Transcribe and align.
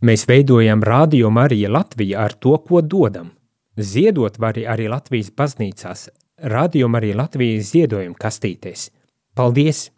Mēs 0.00 0.22
veidojam 0.24 0.80
Radio 0.80 1.28
Marija 1.28 1.68
Latvija 1.68 2.22
ar 2.24 2.32
to, 2.32 2.54
ko 2.64 2.80
dodam. 2.80 3.34
Ziedot 3.76 4.38
var 4.40 4.56
arī 4.56 4.86
Latvijas 4.88 5.28
baznīcās, 5.36 6.08
Radio 6.48 6.88
Marija 6.88 7.18
Latvijas 7.18 7.68
ziedojuma 7.74 8.16
kastītēs. 8.16 8.86
Paldies! 9.36 9.90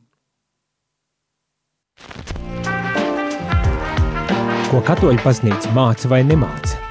Ko 4.73 4.83
katoļu 4.83 5.23
baznīca 5.23 5.71
māca 5.76 6.10
vai 6.10 6.24
nemāca? 6.26 6.82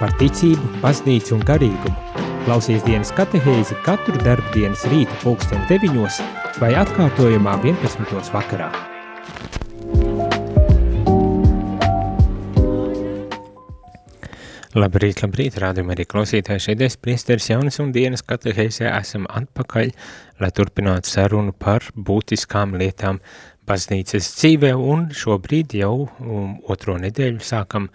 Par 0.00 0.18
ticību, 0.18 0.82
baznīcu 0.82 1.38
un 1.38 1.46
garīgumu. 1.46 2.26
Klausies 2.48 2.82
dienas 2.82 3.14
katehēzi 3.14 3.78
katru 3.86 4.18
darbdienas 4.26 4.82
rīta 4.90 5.22
pulksten 5.22 5.62
deviņos 5.70 6.22
vai 6.58 6.74
atkārtojumā 6.74 7.60
11. 7.62 8.32
vakarā. 8.34 8.97
Labrīt, 14.76 15.22
labrīt, 15.24 15.54
rādījumā 15.62 15.94
arī 15.94 16.04
klausītāji. 16.04 16.60
Šeit 16.60 16.82
es 16.84 16.98
priesteris 17.00 17.46
jaunas 17.48 17.78
un 17.80 17.88
dienas 17.94 18.20
kateheizē 18.20 18.90
esam 18.98 19.24
atpakaļ, 19.32 19.94
lai 20.44 20.50
turpinātu 20.52 21.08
sarunu 21.08 21.54
par 21.56 21.86
būtiskām 21.96 22.76
lietām 22.76 23.22
baznīcas 23.64 24.28
dzīvē. 24.34 24.74
Un 24.76 25.06
šobrīd 25.16 25.72
jau 25.80 25.94
um, 26.04 26.58
otro 26.68 26.98
nedēļu 27.00 27.40
sākam 27.40 27.88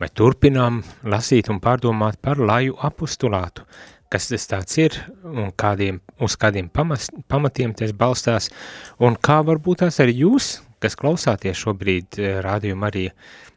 vai 0.00 0.08
turpinām 0.16 0.80
lasīt 1.04 1.52
un 1.52 1.60
pārdomāt 1.60 2.16
par 2.24 2.40
laju 2.40 2.78
apustulātu, 2.88 3.68
kas 4.08 4.32
tas 4.32 4.48
tāds 4.48 4.80
ir 4.80 4.96
un 5.28 5.52
kādiem, 5.52 6.00
uz 6.24 6.40
kādiem 6.40 6.72
pamas, 6.72 7.10
pamatiem 7.28 7.76
tas 7.76 7.92
balstās? 7.92 8.48
Un 8.96 9.20
kā 9.20 9.42
varbūt 9.44 9.84
tās 9.84 10.00
arī 10.00 10.22
jūs, 10.24 10.54
kas 10.80 10.96
klausāties 10.96 11.60
šobrīd 11.66 12.16
eh, 12.16 12.38
rādījuma 12.44 12.88
arī 12.88 13.10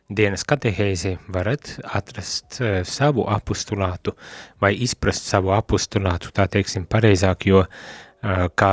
dienas 0.09 0.45
katehēzi 0.47 1.17
varat 1.33 1.73
atrast 1.97 2.61
uh, 2.61 2.81
savu 2.87 3.25
apustulātu 3.31 4.15
vai 4.61 4.73
izprast 4.85 5.27
savu 5.27 5.51
apustulātu, 5.55 6.31
tā 6.31 6.47
teiksim 6.51 6.87
pareizāk, 6.89 7.47
jo 7.49 7.65
uh, 7.65 8.47
kā 8.55 8.71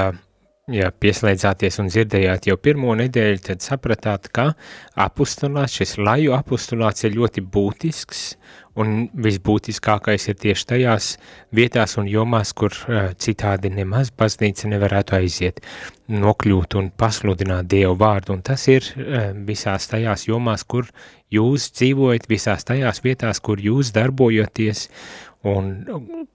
ja 0.73 0.89
pieslēdzāties 0.97 1.77
un 1.83 1.91
dzirdējāt 1.93 2.47
jau 2.49 2.57
pirmo 2.57 2.95
nedēļu, 2.97 3.41
tad 3.51 3.65
sapratāt, 3.65 4.31
ka 4.33 4.53
apustulāts, 5.05 5.77
šis 5.77 5.99
laju 6.01 6.33
apustulāts 6.39 7.05
ir 7.05 7.19
ļoti 7.19 7.45
būtisks 7.53 8.23
un 8.81 9.05
visbūtiskākais 9.13 10.25
ir 10.31 10.39
tieši 10.41 10.67
tajās 10.71 11.09
vietās 11.55 11.99
un 12.01 12.09
jomās, 12.09 12.55
kur 12.57 12.73
uh, 12.73 13.11
citādi 13.21 13.71
nemaz 13.71 14.09
baznīca 14.17 14.71
nevarētu 14.73 15.19
aiziet, 15.21 15.61
nokļūt 16.09 16.79
un 16.81 16.89
pasludināt 16.97 17.69
Dievu 17.71 17.99
vārdu, 18.01 18.39
un 18.39 18.43
tas 18.43 18.65
ir 18.73 18.89
uh, 18.97 19.29
visās 19.47 19.91
tajās 19.93 20.27
jomās, 20.31 20.65
kur 20.65 20.89
jūs 21.35 21.69
dzīvojat, 21.77 22.27
visās 22.31 22.65
tajās 22.65 23.05
vietās, 23.05 23.43
kur 23.45 23.61
jūs 23.61 23.93
darbojaties, 23.95 24.89
un 25.45 25.71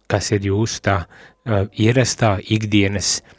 kas 0.08 0.32
ir 0.38 0.48
jūsu 0.52 0.86
tā 0.86 1.02
uh, 1.02 1.66
ierastā 1.74 2.38
ikdienas 2.46 3.18
uh, 3.20 3.36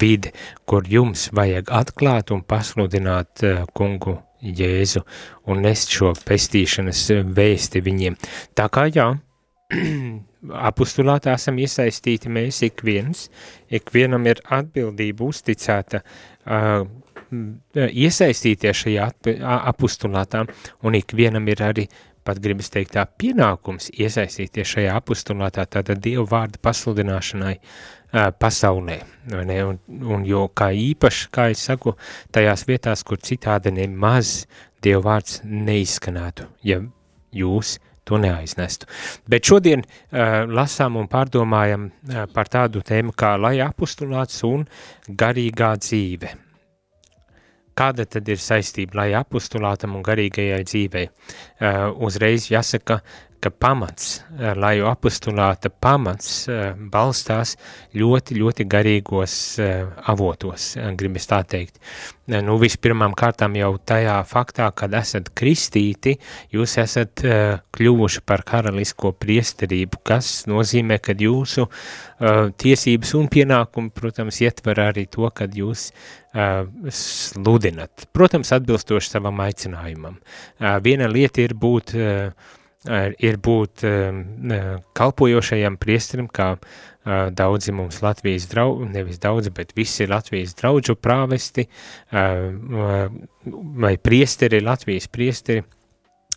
vidi, 0.00 0.32
kur 0.66 0.86
jums 0.86 1.28
vajag 1.34 1.70
atklāt 1.74 2.30
un 2.34 2.42
pasludināt 2.46 3.42
kungu 3.74 4.18
Jēzu 4.38 5.02
un 5.50 5.64
nest 5.64 5.90
šo 5.90 6.12
pestīšanas 6.14 7.00
vēsti 7.34 7.82
viņiem. 7.82 8.14
Tā 8.54 8.68
kā 8.70 8.86
jā, 8.86 9.08
apustulātā 10.70 11.34
esam 11.34 11.58
iesaistīti 11.58 12.30
mēs 12.30 12.62
ik 12.68 12.84
viens, 12.86 13.26
ik 13.66 13.90
vienam 13.94 14.26
ir 14.30 14.40
atbildība 14.54 15.26
uzticēta 15.26 16.04
uh, 16.04 16.86
iesaistīties 17.74 18.84
šajā 18.84 19.08
apustulātā 19.58 20.44
un 20.86 20.96
ik 20.96 21.12
vienam 21.18 21.48
ir 21.50 21.64
arī 21.66 21.88
pat 22.28 22.40
gribas 22.44 22.68
teikt 22.72 22.94
tā 22.96 23.04
pienākums 23.08 23.88
iesaistīties 23.96 24.74
šajā 24.74 24.96
apustulātā, 25.00 25.64
tātad 25.64 26.02
Dievu 26.04 26.26
vārda 26.28 26.60
pasludināšanai 26.64 27.54
uh, 27.56 28.28
pasaulē, 28.36 29.00
ne? 29.48 29.58
Un, 29.64 29.80
un 30.14 30.28
jo 30.28 30.46
kā 30.52 30.70
īpaši, 30.76 31.28
kā 31.34 31.48
es 31.54 31.64
saku, 31.70 31.96
tajās 32.34 32.66
vietās, 32.68 33.04
kur 33.06 33.20
citādi 33.24 33.74
nemaz 33.80 34.42
Dievu 34.84 35.06
vārds 35.08 35.40
neizskanētu, 35.44 36.48
ja 36.68 36.82
jūs 37.34 37.78
to 38.08 38.16
neaiznestu. 38.20 38.88
Bet 39.28 39.48
šodien 39.48 39.84
uh, 39.84 40.44
lasām 40.48 41.00
un 41.00 41.08
pārdomājam 41.12 41.88
uh, 41.88 42.26
par 42.32 42.52
tādu 42.52 42.84
tēmu 42.84 43.16
kā 43.16 43.36
lai 43.40 43.58
apustulāts 43.64 44.44
un 44.48 44.68
garīgā 45.08 45.74
dzīve– 45.80 46.34
Kāda 47.78 48.08
tad 48.10 48.26
ir 48.26 48.40
saistība 48.42 48.98
lai 48.98 49.08
apustulātam 49.14 49.94
un 49.94 50.02
garīgajai 50.06 50.64
dzīvei? 50.66 51.06
Uh, 51.08 51.84
uzreiz 52.08 52.48
jāsaka, 52.50 52.98
ka 53.40 53.50
pamats, 53.50 54.18
uh, 54.20 54.52
lai 54.58 54.76
apustulāta 54.84 55.70
pamats 55.70 56.48
uh, 56.50 56.72
balstās 56.92 57.54
ļoti, 57.98 58.36
ļoti 58.40 58.66
garīgos 58.68 59.34
uh, 59.62 59.88
avotos, 60.10 60.74
gribas 60.98 61.28
tā 61.30 61.42
teikt. 61.48 61.80
Nu, 62.28 62.58
vispirmām 62.60 63.14
kārtām 63.16 63.54
jau 63.56 63.70
tajā 63.88 64.18
faktā, 64.28 64.66
kad 64.76 64.92
esat 64.98 65.30
kristīti, 65.32 66.12
jūs 66.52 66.74
esat 66.82 67.22
kļuvuši 67.72 68.20
par 68.28 68.42
karalisko 68.44 69.14
priesterību, 69.16 70.02
kas 70.04 70.42
nozīmē, 70.50 70.98
ka 71.00 71.16
jūsu 71.16 71.64
tiesības 72.60 73.14
un 73.16 73.30
pienākumi, 73.32 73.94
protams, 73.96 74.42
ietver 74.44 74.82
arī 74.90 75.06
to, 75.08 75.24
kad 75.32 75.56
jūs 75.56 75.88
sludinat. 77.00 78.04
Protams, 78.12 78.52
atbilstoši 78.52 79.14
savam 79.14 79.40
aicinājumam. 79.48 80.20
Viena 80.84 81.08
lieta 81.08 81.40
ir 81.48 81.56
būt, 81.56 81.96
uh, 81.96 82.56
ir 82.86 83.38
būt 83.42 83.82
kalpojošajam 84.94 85.76
priesterim, 85.82 86.28
kā 86.30 86.56
daudzi 87.34 87.72
mums 87.72 88.02
Latvijas 88.04 88.46
draugi, 88.50 88.86
nevis 88.92 89.18
daudzi, 89.18 89.50
bet 89.54 89.72
visi 89.76 90.06
Latvijas 90.06 90.54
draudžu 90.58 90.94
prāvesti 90.94 91.64
vai 93.82 93.96
priesteri, 93.96 94.60
Latvijas 94.60 95.08
priesteri, 95.08 95.64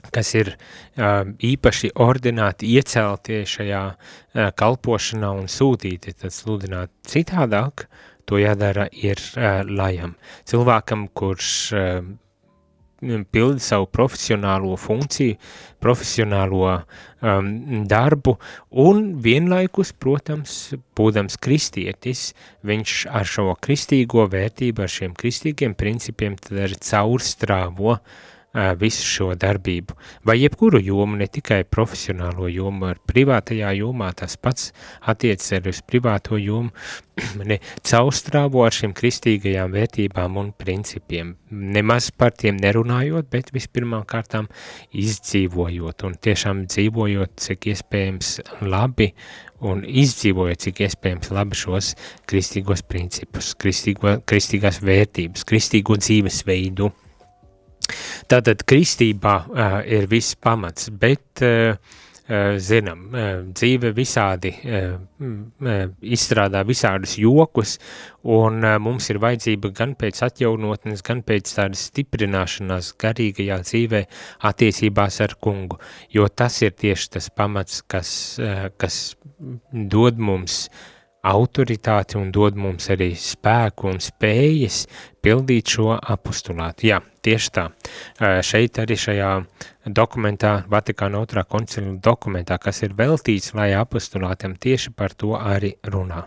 kas 0.09 0.33
ir 0.33 0.55
īpaši 0.97 1.91
ordināti, 2.01 2.71
ieceltie 2.73 3.43
šajā 3.45 3.83
kalpošanā 4.57 5.29
un 5.43 5.51
sūtīti, 5.51 6.15
tad 6.23 6.33
sludināt 6.33 6.89
citādāk, 7.05 7.85
to 8.25 8.39
jādara 8.41 8.87
ir 8.95 9.19
lajam. 9.67 10.15
Cilvēkam, 10.47 11.09
kurš 11.13 11.51
pilda 13.01 13.61
savu 13.63 13.87
profesionālo 13.89 14.75
funkciju, 14.77 15.37
profesionālo 15.81 16.63
um, 16.71 17.51
darbu 17.89 18.35
un 18.83 19.03
vienlaikus, 19.23 19.93
protams, 19.97 20.57
būdams 20.97 21.39
kristietis, 21.41 22.31
viņš 22.67 22.97
ar 23.09 23.25
šo 23.25 23.47
kristīgo 23.61 24.27
vērtību, 24.31 24.85
ar 24.85 24.93
šiem 24.99 25.15
kristīgiem 25.17 25.73
principiem 25.77 26.37
tad 26.41 26.61
arī 26.67 26.77
caurstrāvo 26.81 27.97
uh, 27.97 28.19
visu 28.53 29.05
šo 29.07 29.29
darbību, 29.39 29.95
vai 30.27 30.35
jebkuru 30.41 30.81
jomu, 30.83 31.15
ne 31.19 31.27
tikai 31.31 31.61
profesionālo 31.63 32.49
jomu, 32.51 32.89
ar 32.91 32.99
privātajā 33.07 33.71
jomā 33.79 34.11
tas 34.17 34.35
pats 34.35 34.71
attiecas 35.07 35.53
arī 35.55 35.71
uz 35.71 35.79
privāto 35.87 36.39
jomu, 36.39 36.73
ne 37.49 37.59
caurstrāvo 37.87 38.65
ar 38.65 38.75
šiem 38.75 38.91
kristīgajām 38.97 39.71
vērtībām 39.75 40.39
un 40.41 40.51
principiem, 40.57 41.35
nemaz 41.51 42.09
par 42.11 42.35
tiem 42.35 42.59
nerunājot, 42.59 43.29
bet 43.31 43.53
vispirmām 43.55 44.03
kārtām 44.09 44.49
izdzīvojot 44.91 46.03
un 46.07 46.17
tiešām 46.19 46.65
dzīvojot, 46.67 47.37
cik 47.45 47.69
iespējams 47.71 48.33
labi 48.67 49.11
un 49.63 49.85
izdzīvojot, 49.85 50.63
cik 50.65 50.83
iespējams 50.87 51.31
labi 51.31 51.59
šos 51.59 51.93
kristīgos 52.29 52.83
principus, 52.83 53.53
kristīgo, 53.61 54.17
kristīgās 54.27 54.81
vērtības, 54.83 55.47
kristīgo 55.47 55.95
dzīvesveidu. 56.01 56.91
Tātad 58.31 58.63
kristībā 58.67 59.35
uh, 59.47 59.81
ir 59.87 60.07
viss 60.11 60.37
pamats, 60.39 60.89
bet 61.01 61.43
uh, 61.45 61.75
zinām, 62.63 63.09
dzīve 63.51 63.89
visādi 63.91 64.53
izstrādā 66.15 66.61
visādus 66.63 67.17
jokus, 67.19 67.73
un 68.23 68.61
mums 68.79 69.09
ir 69.11 69.19
vajadzība 69.19 69.73
gan 69.75 69.97
pēc 69.99 70.21
atjaunotnes, 70.29 71.03
gan 71.03 71.25
pēc 71.27 71.51
tādas 71.57 71.83
stiprināšanās 71.89 72.93
garīgajā 73.03 73.57
dzīvē 73.65 74.03
attiecībās 74.47 75.19
ar 75.27 75.35
kungu, 75.43 75.81
jo 76.13 76.29
tas 76.29 76.61
ir 76.61 76.71
tieši 76.71 77.11
tas 77.17 77.27
pamats, 77.35 77.81
kas, 77.83 78.13
kas 78.79 79.01
dod 79.73 80.21
mums 80.21 80.69
uh, 80.69 80.87
autoritāti 81.21 82.17
un 82.17 82.31
dod 82.33 82.57
mums 82.57 82.89
arī 82.93 83.11
spēku 83.17 83.91
un 83.91 83.99
spējas 84.01 84.85
pildīt 85.21 85.75
šo 85.75 85.93
apostulātu. 85.95 86.87
Jā, 86.89 86.99
tieši 87.21 87.51
tā. 87.53 87.67
Šeit 88.45 88.79
arī 88.81 88.97
šajā 88.97 89.31
dokumentā, 89.85 90.53
Vatikāna 90.71 91.21
otrā 91.21 91.45
koncila 91.45 91.93
dokumentā, 92.01 92.57
kas 92.61 92.81
ir 92.85 92.95
veltīts 92.97 93.53
lai 93.57 93.71
apostulātam, 93.77 94.57
tieši 94.57 94.93
par 94.97 95.13
to 95.13 95.35
arī 95.37 95.75
runā. 95.85 96.25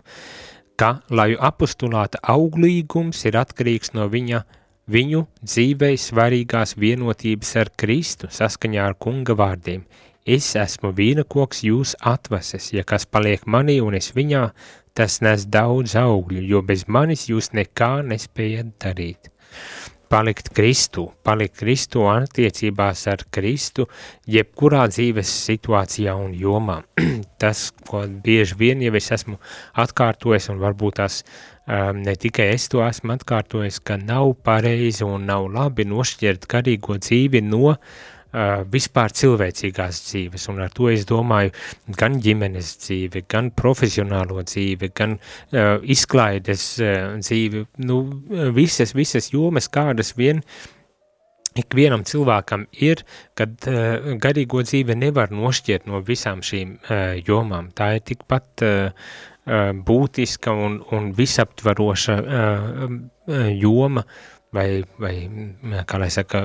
Ka, 0.75 0.99
lai 1.09 1.33
apostulāta 1.39 2.19
auglīgums 2.31 3.21
ir 3.27 3.37
atkarīgs 3.39 3.93
no 3.95 4.09
viņa 4.11 4.43
viņu 4.91 5.25
dzīvei 5.41 5.95
svarīgās 5.97 6.75
vienotības 6.77 7.55
ar 7.61 7.71
Kristu 7.79 8.29
saskaņā 8.31 8.83
ar 8.83 8.97
kunga 8.99 9.35
vārdiem. 9.37 9.85
Es 10.25 10.47
esmu 10.57 10.89
vīna 10.97 11.21
koks 11.29 11.61
jūs 11.67 11.93
atvases, 12.01 12.71
ja 12.73 12.83
kas 12.83 13.05
paliek 13.05 13.43
manī 13.45 13.77
un 13.81 13.93
es 13.93 14.09
viņā, 14.15 14.47
tas 14.95 15.19
nes 15.25 15.47
daudz 15.51 15.97
augļu, 15.99 16.43
jo 16.51 16.61
bez 16.65 16.87
manis 16.87 17.27
jūs 17.31 17.51
nekā 17.55 17.99
nespējat 18.07 18.71
darīt 18.81 19.31
palikt 20.09 20.49
Kristu, 20.53 21.09
palikt 21.23 21.57
Kristu 21.59 22.05
attiecībās 22.09 23.05
ar 23.11 23.23
Kristu, 23.33 23.87
jebkurā 24.29 24.85
dzīves 24.91 25.31
situācijā 25.49 26.13
un 26.15 26.33
jomā. 26.37 26.81
Tas, 27.41 27.67
ko 27.89 28.05
bieži 28.23 28.57
vien 28.59 28.83
jau 28.85 28.93
es 28.95 29.11
esmu 29.17 29.39
atkārtojis, 29.83 30.49
un 30.53 30.61
varbūt 30.63 30.99
tās 31.01 31.21
um, 31.23 32.03
ne 32.05 32.15
tikai 32.21 32.51
es 32.53 32.69
to 32.71 32.83
esmu 32.85 33.17
atkārtojis, 33.17 33.81
ka 33.83 33.97
nav 34.01 34.35
pareizi 34.45 35.05
un 35.07 35.27
nav 35.29 35.49
labi 35.51 35.87
nošķirt 35.89 36.47
garīgo 36.51 36.99
dzīvi 37.01 37.43
no 37.45 37.73
uh, 37.73 37.81
vispār 38.71 39.13
cilvēcīgās 39.15 40.01
dzīves, 40.09 40.47
un 40.51 40.61
ar 40.65 40.73
to 40.75 40.89
es 40.91 41.05
domāju 41.07 41.53
gan 41.97 42.19
ģimenes 42.23 42.75
dzīvi, 42.83 43.25
gan 43.31 43.51
profesionālo 43.55 44.43
dzīvi, 44.43 44.91
gan 44.95 45.17
uh, 45.17 45.75
izklaides 45.81 46.67
uh, 46.83 47.15
dzīvi, 47.21 47.65
nu, 47.87 47.99
visas, 48.55 48.95
visas 48.97 49.31
jomas, 49.33 49.69
kādas 49.71 50.15
vien 50.17 50.43
ikvienam 51.55 52.03
cilvēkam 52.07 52.65
ir, 52.83 53.05
kad 53.39 53.55
uh, 53.71 54.11
garīgo 54.21 54.65
dzīve 54.65 54.97
nevar 54.99 55.31
nošķirt 55.31 55.87
no 55.87 56.03
visām 56.03 56.43
šīm 56.43 56.75
uh, 56.75 57.15
jomām. 57.23 57.71
Tā 57.75 57.95
ir 57.95 58.05
tikpat 58.11 58.65
uh, 58.67 59.09
būtiska 59.85 60.51
un, 60.57 60.79
un 60.95 61.11
visaptvaroša 61.15 62.15
uh, 62.19 62.95
joma, 63.53 64.03
vai, 64.55 64.67
vai 65.01 65.13
kā 65.87 65.99
lai 66.01 66.09
saka, 66.13 66.41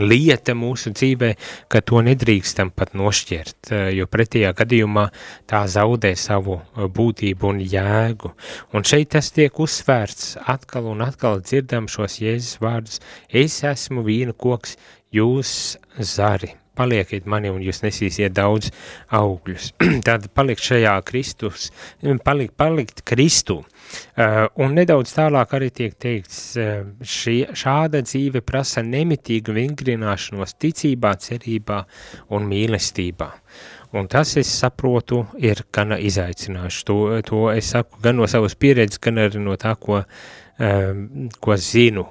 lieta 0.00 0.54
mūsu 0.58 0.92
dzīvē, 0.96 1.32
ka 1.70 1.82
to 1.86 2.02
nedrīkstam 2.06 2.72
pat 2.74 2.94
nošķirt, 2.98 3.72
jo 3.96 4.08
pretējā 4.10 4.52
gadījumā 4.58 5.08
tā 5.50 5.64
zaudē 5.70 6.14
savu 6.18 6.60
būtību 6.76 7.52
un 7.52 7.64
jēgu. 7.64 8.32
Un 8.74 8.86
šeit 8.88 9.12
tas 9.16 9.32
tiek 9.34 9.60
uzsvērts 9.60 10.38
atkal 10.48 10.90
un 10.92 11.04
atkal 11.06 11.42
dzirdam 11.44 11.90
šos 11.90 12.20
Jēzus 12.22 12.62
vārdus, 12.64 13.02
es 13.28 13.60
esmu 13.66 14.06
vīna 14.06 14.36
koks, 14.36 14.78
jūs 15.14 15.76
zari 15.98 16.54
palieciet 16.78 17.26
mani 17.26 17.50
un 17.52 17.62
jūs 17.64 17.82
nesīsiet 17.82 18.36
daudz 18.36 18.70
augļus. 19.14 19.72
Tātad 20.06 20.30
palikt 20.36 20.64
šajā 20.64 20.94
Kristus, 21.08 21.70
palikt, 22.24 22.54
palikt 22.60 23.02
Kristu. 23.08 23.62
Uh, 24.18 24.46
un 24.64 24.74
nedaudz 24.76 25.12
tālāk 25.16 25.52
arī 25.56 25.68
tiek 25.74 25.94
teikts, 26.00 26.38
uh, 26.60 26.86
šī, 27.00 27.36
šāda 27.56 28.02
dzīve 28.04 28.42
prasa 28.46 28.82
nemitīgu 28.84 29.54
vingrināšanos 29.56 30.56
ticībā, 30.60 31.14
cerībā 31.22 31.82
un 32.36 32.48
mīlestībā. 32.50 33.30
Un 33.98 34.10
tas, 34.12 34.34
es 34.36 34.50
saprotu, 34.52 35.22
ir 35.40 35.62
gana 35.72 35.96
izaicināšu. 35.96 36.82
To, 36.90 36.98
to 37.24 37.46
es 37.54 37.70
saku 37.72 38.02
gan 38.04 38.18
no 38.20 38.28
savas 38.28 38.58
pieredzes, 38.58 39.00
gan 39.00 39.22
arī 39.22 39.40
no 39.40 39.56
tā, 39.60 39.72
ko, 39.80 40.02
uh, 40.02 40.90
ko 41.40 41.56
zinu 41.56 42.04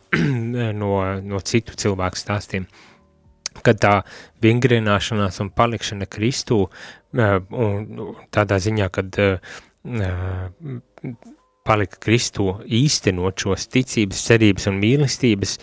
no, 0.82 0.90
no 1.22 1.44
citu 1.46 1.78
cilvēku 1.78 2.18
stāstiem. 2.18 2.66
Uh, 2.66 2.90
kad 3.62 3.78
tā 3.80 3.94
vingrināšanās 4.42 5.40
un 5.44 5.52
palikšana 5.54 6.08
Kristū, 6.10 6.64
un 7.14 7.86
tādā 8.34 8.58
ziņā, 8.62 8.90
kad 8.94 9.18
palika 11.64 11.98
Kristū 12.00 12.46
īstenot 12.64 13.40
šos 13.40 13.66
ticības, 13.72 14.20
cerības 14.28 14.68
un 14.68 14.80
mīlestības 14.82 15.56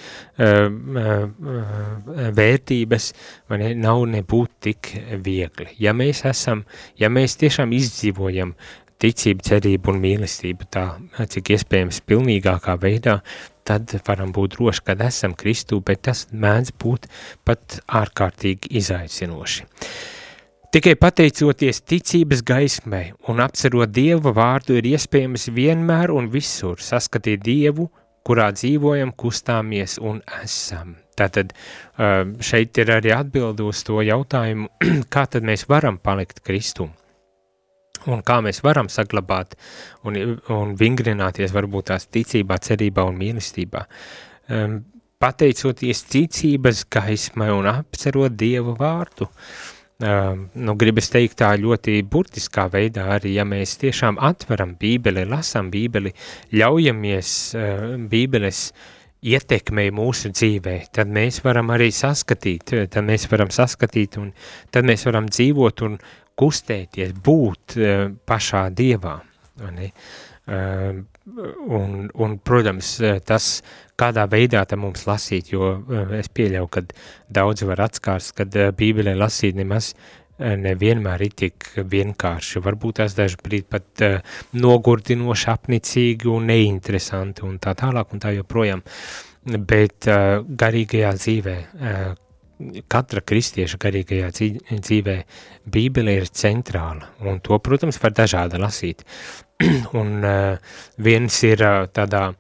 vērtības, 2.42 3.10
man 3.52 3.66
nav 3.82 4.06
nebūt 4.16 4.54
tik 4.68 4.92
viegli. 5.26 5.70
Ja 5.82 5.94
mēs 5.98 6.24
esam, 6.30 6.66
ja 6.98 7.10
mēs 7.14 7.38
tiešām 7.42 7.74
izdzīvojam 7.78 8.56
ticību, 9.02 9.46
cerību 9.46 9.94
un 9.94 10.02
mīlestību 10.02 10.70
tā, 10.74 10.86
cik 11.18 11.54
iespējams 11.56 12.02
pilnīgākā 12.06 12.78
veidā, 12.82 13.20
tad 13.66 13.94
varam 14.08 14.34
būt 14.34 14.58
droši, 14.58 14.86
kad 14.86 15.02
esam 15.06 15.34
Kristū, 15.38 15.82
bet 15.86 16.06
tas 16.10 16.28
mēdz 16.34 16.74
būt 16.82 17.08
pat 17.46 17.80
ārkārtīgi 18.02 18.74
izaicinoši. 18.82 19.70
Tikai 20.72 20.94
pateicoties 20.96 21.82
ticības 21.84 22.40
gaismai 22.48 23.10
un 23.28 23.42
apcerot 23.44 23.92
Dieva 23.92 24.32
vārdu 24.32 24.78
ir 24.80 24.86
iespējams 24.94 25.50
vienmēr 25.52 26.14
un 26.16 26.30
visur 26.32 26.80
saskatīt 26.80 27.42
Dievu, 27.44 27.90
kurā 28.24 28.46
dzīvojam, 28.56 29.12
kustāmies 29.20 29.98
un 30.00 30.22
esam. 30.38 30.94
Tātad 31.20 31.52
šeit 32.40 32.80
ir 32.80 32.94
arī 32.96 33.12
atbildi 33.12 33.66
uz 33.68 33.82
to 33.84 34.00
jautājumu, 34.00 34.70
kā 35.14 35.26
tad 35.34 35.44
mēs 35.50 35.68
varam 35.68 36.00
palikt 36.00 36.40
Kristūm 36.48 36.96
un 38.08 38.24
kā 38.24 38.40
mēs 38.42 38.64
varam 38.64 38.88
saglabāt 38.90 39.58
un, 40.08 40.16
un 40.56 40.72
vingrināties 40.80 41.52
varbūt 41.52 41.92
tās 41.92 42.08
ticībā, 42.08 42.62
cerībā 42.64 43.04
un 43.12 43.20
mīlestībā. 43.20 43.84
Pateicoties 45.22 46.08
ticības 46.16 46.86
gaismai 46.96 47.52
un 47.54 47.68
apcerot 47.76 48.40
Dievu 48.40 48.80
vārdu, 48.80 49.28
um, 49.28 49.71
nu, 50.02 50.74
gribas 50.80 51.12
teikt 51.14 51.40
tā 51.42 51.52
ļoti 51.62 52.00
burtiskā 52.10 52.68
veidā 52.74 53.06
arī, 53.18 53.36
ja 53.38 53.46
mēs 53.48 53.78
tiešām 53.82 54.18
atveram 54.22 54.76
bībeli, 54.80 55.28
lasam 55.30 55.70
bībeli, 55.74 56.14
ļaujamies 56.58 57.36
uh, 57.58 57.86
bībeles 58.12 58.64
ietekmei 59.22 59.92
mūsu 59.94 60.32
dzīvē, 60.34 60.76
tad 60.98 61.12
mēs 61.14 61.44
varam 61.46 61.70
arī 61.76 61.92
saskatīt, 61.94 62.74
tad 62.90 63.06
mēs 63.06 63.28
varam 63.32 63.54
saskatīt 63.54 64.18
un 64.22 64.32
tad 64.74 64.90
mēs 64.90 65.06
varam 65.06 65.30
dzīvot 65.30 65.86
un 65.86 66.00
kustēties, 66.42 67.14
būt 67.22 67.78
uh, 67.78 68.08
pašā 68.26 68.68
dievā. 68.74 69.20
Ne? 69.62 69.92
Un, 70.52 71.92
un, 72.18 72.32
protams, 72.42 72.96
tas, 73.30 73.50
kādā 74.02 74.26
veidā 74.30 74.64
te 74.66 74.80
mums 74.80 75.06
lasīt, 75.10 75.54
jo 75.54 75.76
uh, 75.78 76.16
es 76.18 76.32
pieļauju, 76.34 76.72
ka 76.74 76.86
daudzi 77.30 77.70
var 77.70 77.86
atskārst, 77.88 78.36
kad 78.38 78.58
uh, 78.58 78.72
bībelē 78.78 79.16
lasīt 79.18 79.60
nemaz 79.60 79.94
uh, 79.94 80.10
nevienmēr 80.42 81.26
ir 81.28 81.36
tik 81.44 81.70
vienkārši. 81.92 82.62
Varbūt 82.66 83.02
tās 83.02 83.16
daži 83.18 83.40
brīdi 83.44 83.68
pat 83.70 84.06
uh, 84.06 84.40
nogurdinoši, 84.58 85.50
apnicīgi 85.54 86.32
un 86.32 86.50
neinteresanti 86.52 87.46
un 87.48 87.60
tā 87.62 87.76
tālāk 87.78 88.16
un 88.16 88.24
tā 88.24 88.34
joprojām. 88.38 88.84
Bet 89.46 90.10
uh, 90.10 90.42
garīgajā 90.46 91.14
dzīvē, 91.18 91.56
uh, 91.62 92.12
katra 92.92 93.24
kristieša 93.26 93.80
garīgajā 93.82 94.30
dzīvē 94.32 95.16
Bībele 95.72 96.18
ir 96.20 96.28
centrāla, 96.30 97.10
un 97.26 97.40
to, 97.44 97.58
protams, 97.64 98.00
var 98.02 98.14
dažādi 98.18 98.62
lasīt. 98.62 99.06
un 100.02 100.26
uh, 100.26 100.74
viens 100.98 101.44
ir 101.46 101.62
uh, 101.66 101.86
tādā 101.94 102.32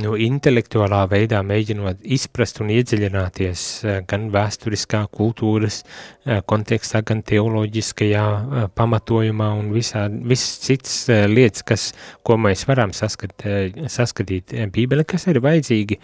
nu, 0.00 0.14
intelektuālā 0.16 1.02
veidā 1.10 1.42
mēģinot 1.46 2.04
izprast 2.16 2.62
un 2.64 2.72
iedziļināties 2.74 3.62
uh, 3.84 3.96
gan 4.08 4.28
vēsturiskā 4.34 5.04
kultūras 5.12 5.82
uh, 5.82 6.40
kontekstā, 6.48 7.02
gan 7.06 7.22
teoloģiskajā 7.28 8.26
uh, 8.26 8.66
pamatojumā 8.78 9.52
un 9.60 9.72
visā, 9.76 10.06
viss 10.10 10.60
cits 10.64 11.00
lietas, 11.30 11.66
kas, 11.66 11.88
ko 12.24 12.38
mēs 12.40 12.66
varam 12.68 12.94
saskat, 12.96 13.46
saskatīt 13.92 14.54
Bībele, 14.72 15.04
kas 15.08 15.28
ir 15.30 15.42
vajadzīgi 15.44 15.98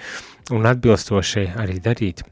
un 0.57 0.69
atbilstoši 0.69 1.49
arī 1.59 1.79
darīt. 1.85 2.27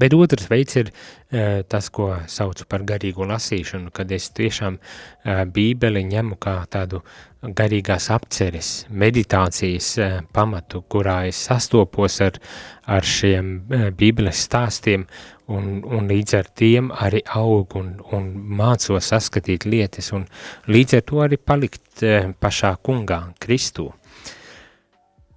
Bet 0.00 0.14
otrs 0.16 0.48
veids 0.50 0.76
ir 0.80 0.90
uh, 0.90 1.62
tas, 1.68 1.88
ko 1.92 2.10
saucu 2.30 2.66
par 2.68 2.84
garīgo 2.88 3.26
lasīšanu, 3.28 3.92
kad 3.96 4.12
es 4.12 4.28
tiešām 4.36 4.78
uh, 4.78 5.44
bībeli 5.48 6.04
ņemu 6.10 6.38
kā 6.42 6.58
tādu 6.72 7.02
garīgās 7.46 8.10
apceres, 8.14 8.70
meditācijas 8.90 9.90
uh, 10.00 10.18
pamatu, 10.34 10.82
kurā 10.92 11.22
es 11.30 11.40
sastopos 11.48 12.20
ar, 12.24 12.40
ar 12.86 13.06
šiem 13.06 13.56
bībeles 13.96 14.44
stāstiem 14.48 15.06
un, 15.52 15.80
un 15.84 16.08
līdz 16.10 16.38
ar 16.38 16.50
tiem 16.58 16.90
arī 16.92 17.22
aug 17.38 17.76
un, 17.78 17.94
un 18.16 18.32
mācos 18.58 19.12
saskatīt 19.12 19.66
lietas 19.68 20.12
un 20.16 20.26
līdz 20.68 20.98
ar 20.98 21.06
to 21.06 21.22
arī 21.24 21.38
palikt 21.38 22.04
pašā 22.42 22.76
kungā, 22.84 23.22
Kristū. 23.40 23.90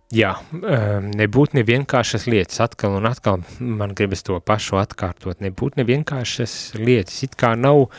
Jā, 0.10 0.32
ehm, 0.58 1.12
nebūtu 1.14 1.60
nevienkāršas 1.60 2.24
lietas, 2.26 2.58
atkal 2.64 2.96
un 2.98 3.06
atkal 3.06 3.44
man 3.62 3.92
gribas 3.94 4.26
to 4.26 4.40
pašu 4.42 4.80
atkārtot, 4.82 5.38
nebūtu 5.46 5.78
nevienkāršas 5.84 6.56
lietas, 6.82 7.20
it 7.28 7.36
kā 7.38 7.52
nav, 7.54 7.92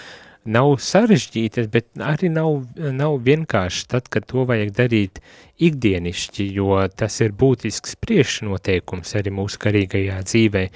nav 0.43 0.73
sarežģītas, 0.83 1.69
bet 1.71 1.87
arī 2.03 2.33
nav, 2.35 2.65
nav 2.75 3.15
vienkārši 3.29 3.87
tad, 3.95 4.11
kad 4.11 4.27
to 4.27 4.43
vajag 4.49 4.75
darīt 4.75 5.23
ikdienišķi, 5.63 6.49
jo 6.59 6.81
tas 6.91 7.21
ir 7.23 7.31
būtisks 7.31 7.95
priekšnoteikums 8.03 9.15
arī 9.21 9.31
mūsu 9.39 9.63
karīgajā 9.63 10.19
dzīvē, 10.27 10.67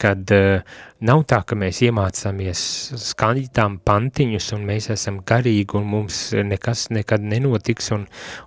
kad 0.00 0.32
uh, 0.34 0.78
nav 1.06 1.22
tā, 1.28 1.40
ka 1.46 1.56
mēs 1.58 1.80
iemācāmies 1.86 2.62
skaņotām 3.10 3.78
pantiņus 3.86 4.50
un 4.56 4.64
mēs 4.68 4.90
esam 4.92 5.20
garīgi 5.26 5.76
un 5.78 5.86
mums 5.92 6.20
nekas 6.46 6.88
nekad 6.92 7.24
nenotiks 7.24 7.90
un, 7.96 8.06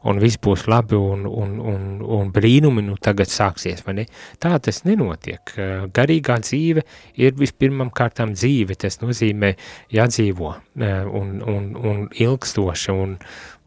un 0.10 0.22
viss 0.22 0.42
būs 0.44 0.66
labi 0.72 0.98
un, 0.98 1.26
un, 1.30 1.56
un, 1.74 1.88
un 2.18 2.34
brīnumi 2.34 2.86
nu 2.86 2.98
tagad 3.02 3.32
sāksies, 3.34 3.84
vai 3.86 3.98
ne? 4.02 4.08
Tā 4.42 4.56
tas 4.64 4.84
nenotiek. 4.88 5.56
Uh, 5.56 5.88
garīgā 5.94 6.40
dzīve 6.44 6.86
ir 7.22 7.38
vispirmam 7.40 7.94
kārtām 7.94 8.36
dzīve, 8.38 8.78
tas 8.80 9.00
nozīmē 9.04 9.54
jādzīvo 9.94 10.54
uh, 10.54 11.16
un, 11.22 11.36
un, 11.42 11.72
un 11.78 12.06
ilgstoši 12.14 12.94
un, 12.94 13.18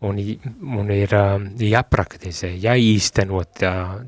un, 0.04 0.18
un 0.78 0.90
ir 0.92 1.12
jāpraktizē, 1.62 2.50
jāīstenot 2.60 3.62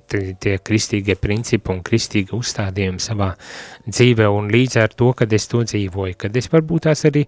tie 0.09 0.57
kristīgie 0.64 1.16
principi 1.21 1.73
un 1.73 1.83
kristīgi 1.87 2.37
uzstādījumi 2.37 3.00
savā 3.02 3.33
dzīvē, 3.88 4.28
un 4.28 4.50
līdz 4.52 4.80
ar 4.85 4.97
to, 4.99 5.12
kad 5.16 5.33
es 5.33 5.49
to 5.49 5.64
dzīvoju, 5.64 6.18
kad 6.18 6.37
es 6.37 6.50
varbūt 6.52 6.88
tās 6.88 7.07
arī 7.09 7.25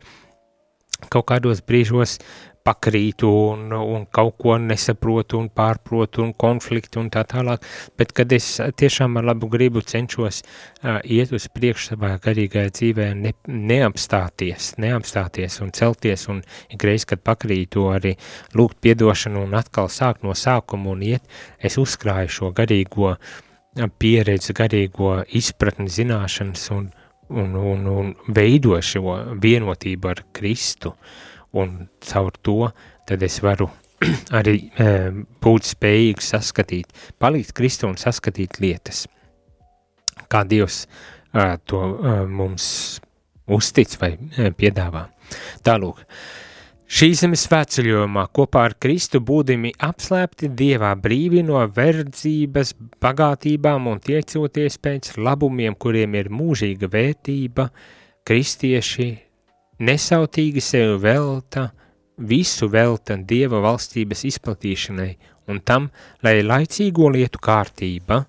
kaut 1.08 1.30
kādos 1.30 1.62
brīžos 1.64 2.18
pakrītu 2.66 3.28
un, 3.30 3.72
un 3.72 4.04
kaut 4.12 4.36
ko 4.40 4.56
nesaprotu 4.60 5.38
un 5.40 5.48
pārprotu 5.48 6.22
un 6.24 6.32
konfliktu 6.36 7.00
un 7.00 7.08
tā 7.12 7.22
tālāk, 7.28 7.64
bet 7.98 8.12
kad 8.16 8.32
es 8.36 8.48
tiešām 8.80 9.16
ar 9.20 9.30
labu 9.30 9.48
gribu 9.52 9.82
cenšos 9.92 10.42
uh, 10.42 11.00
iet 11.04 11.32
uz 11.36 11.48
priekšu 11.54 11.94
savā 11.94 12.12
garīgajā 12.22 12.74
dzīvē, 12.76 13.08
ne, 13.16 13.34
neapstāties, 13.48 14.74
neapstāties 14.82 15.60
un 15.64 15.72
celties 15.76 16.26
un 16.32 16.42
ikreiz, 16.74 17.06
kad 17.08 17.24
pakrītu 17.24 17.88
arī 17.94 18.16
lūgt 18.58 18.80
piedošanu 18.84 19.46
un 19.46 19.56
atkal 19.58 19.88
sākt 19.92 20.26
no 20.26 20.36
sākuma 20.36 20.92
un 20.94 21.06
iet, 21.14 21.24
es 21.58 21.78
uzkrāju 21.80 22.36
šo 22.36 22.52
garīgo 22.56 23.14
pieredzi, 24.02 24.52
garīgo 24.56 25.20
izpratni, 25.38 25.88
zināšanas 25.88 26.68
un, 26.74 26.88
un, 27.30 27.56
un, 27.56 27.90
un 27.94 28.14
veido 28.34 28.76
šo 28.84 29.16
vienotību 29.40 30.10
ar 30.10 30.24
Kristu. 30.34 30.90
Uh, 30.90 31.29
un 31.52 31.88
caur 32.06 32.34
to 32.42 32.70
tad 33.08 33.22
es 33.26 33.40
varu 33.42 33.68
arī 34.38 34.56
e, 34.80 34.90
būt 35.42 35.72
spējīgs 35.74 36.32
saskatīt, 36.34 36.92
palīdz 37.20 37.54
Kristu 37.56 37.88
un 37.90 37.98
saskatīt 38.00 38.60
lietas, 38.62 39.04
kā 40.30 40.44
Dievs 40.48 40.84
e, 40.86 41.56
to 41.68 41.82
e, 41.84 42.14
mums 42.30 42.66
uztic 43.50 43.96
vai 44.00 44.14
e, 44.14 44.52
piedāvā. 44.56 45.04
Tālūk, 45.66 46.00
šī 46.90 47.10
zemes 47.18 47.44
svētceļojumā 47.48 48.24
kopā 48.34 48.64
ar 48.70 48.76
Kristu 48.80 49.20
būdami 49.20 49.74
apslēpti 49.90 50.52
Dievā 50.56 50.94
brīvi 51.02 51.44
no 51.46 51.60
verdzības, 51.76 52.72
bagātībām 53.04 53.90
un 53.90 54.00
tiecoties 54.06 54.80
pēc 54.80 55.16
labumiem, 55.20 55.76
kuriem 55.76 56.16
ir 56.22 56.32
mūžīga 56.32 56.88
vērtība, 56.90 57.68
kristieši 58.26 59.10
nesautīgi 59.80 60.62
sev 60.62 60.98
velta, 61.02 61.70
visu 62.20 62.68
velta 62.68 63.16
Dieva 63.16 63.62
valstības 63.64 64.26
izplatīšanai 64.28 65.10
un 65.50 65.60
tam, 65.64 65.88
lai 66.24 66.40
laicīgo 66.44 67.08
lietu 67.14 67.40
kārtība, 67.42 68.20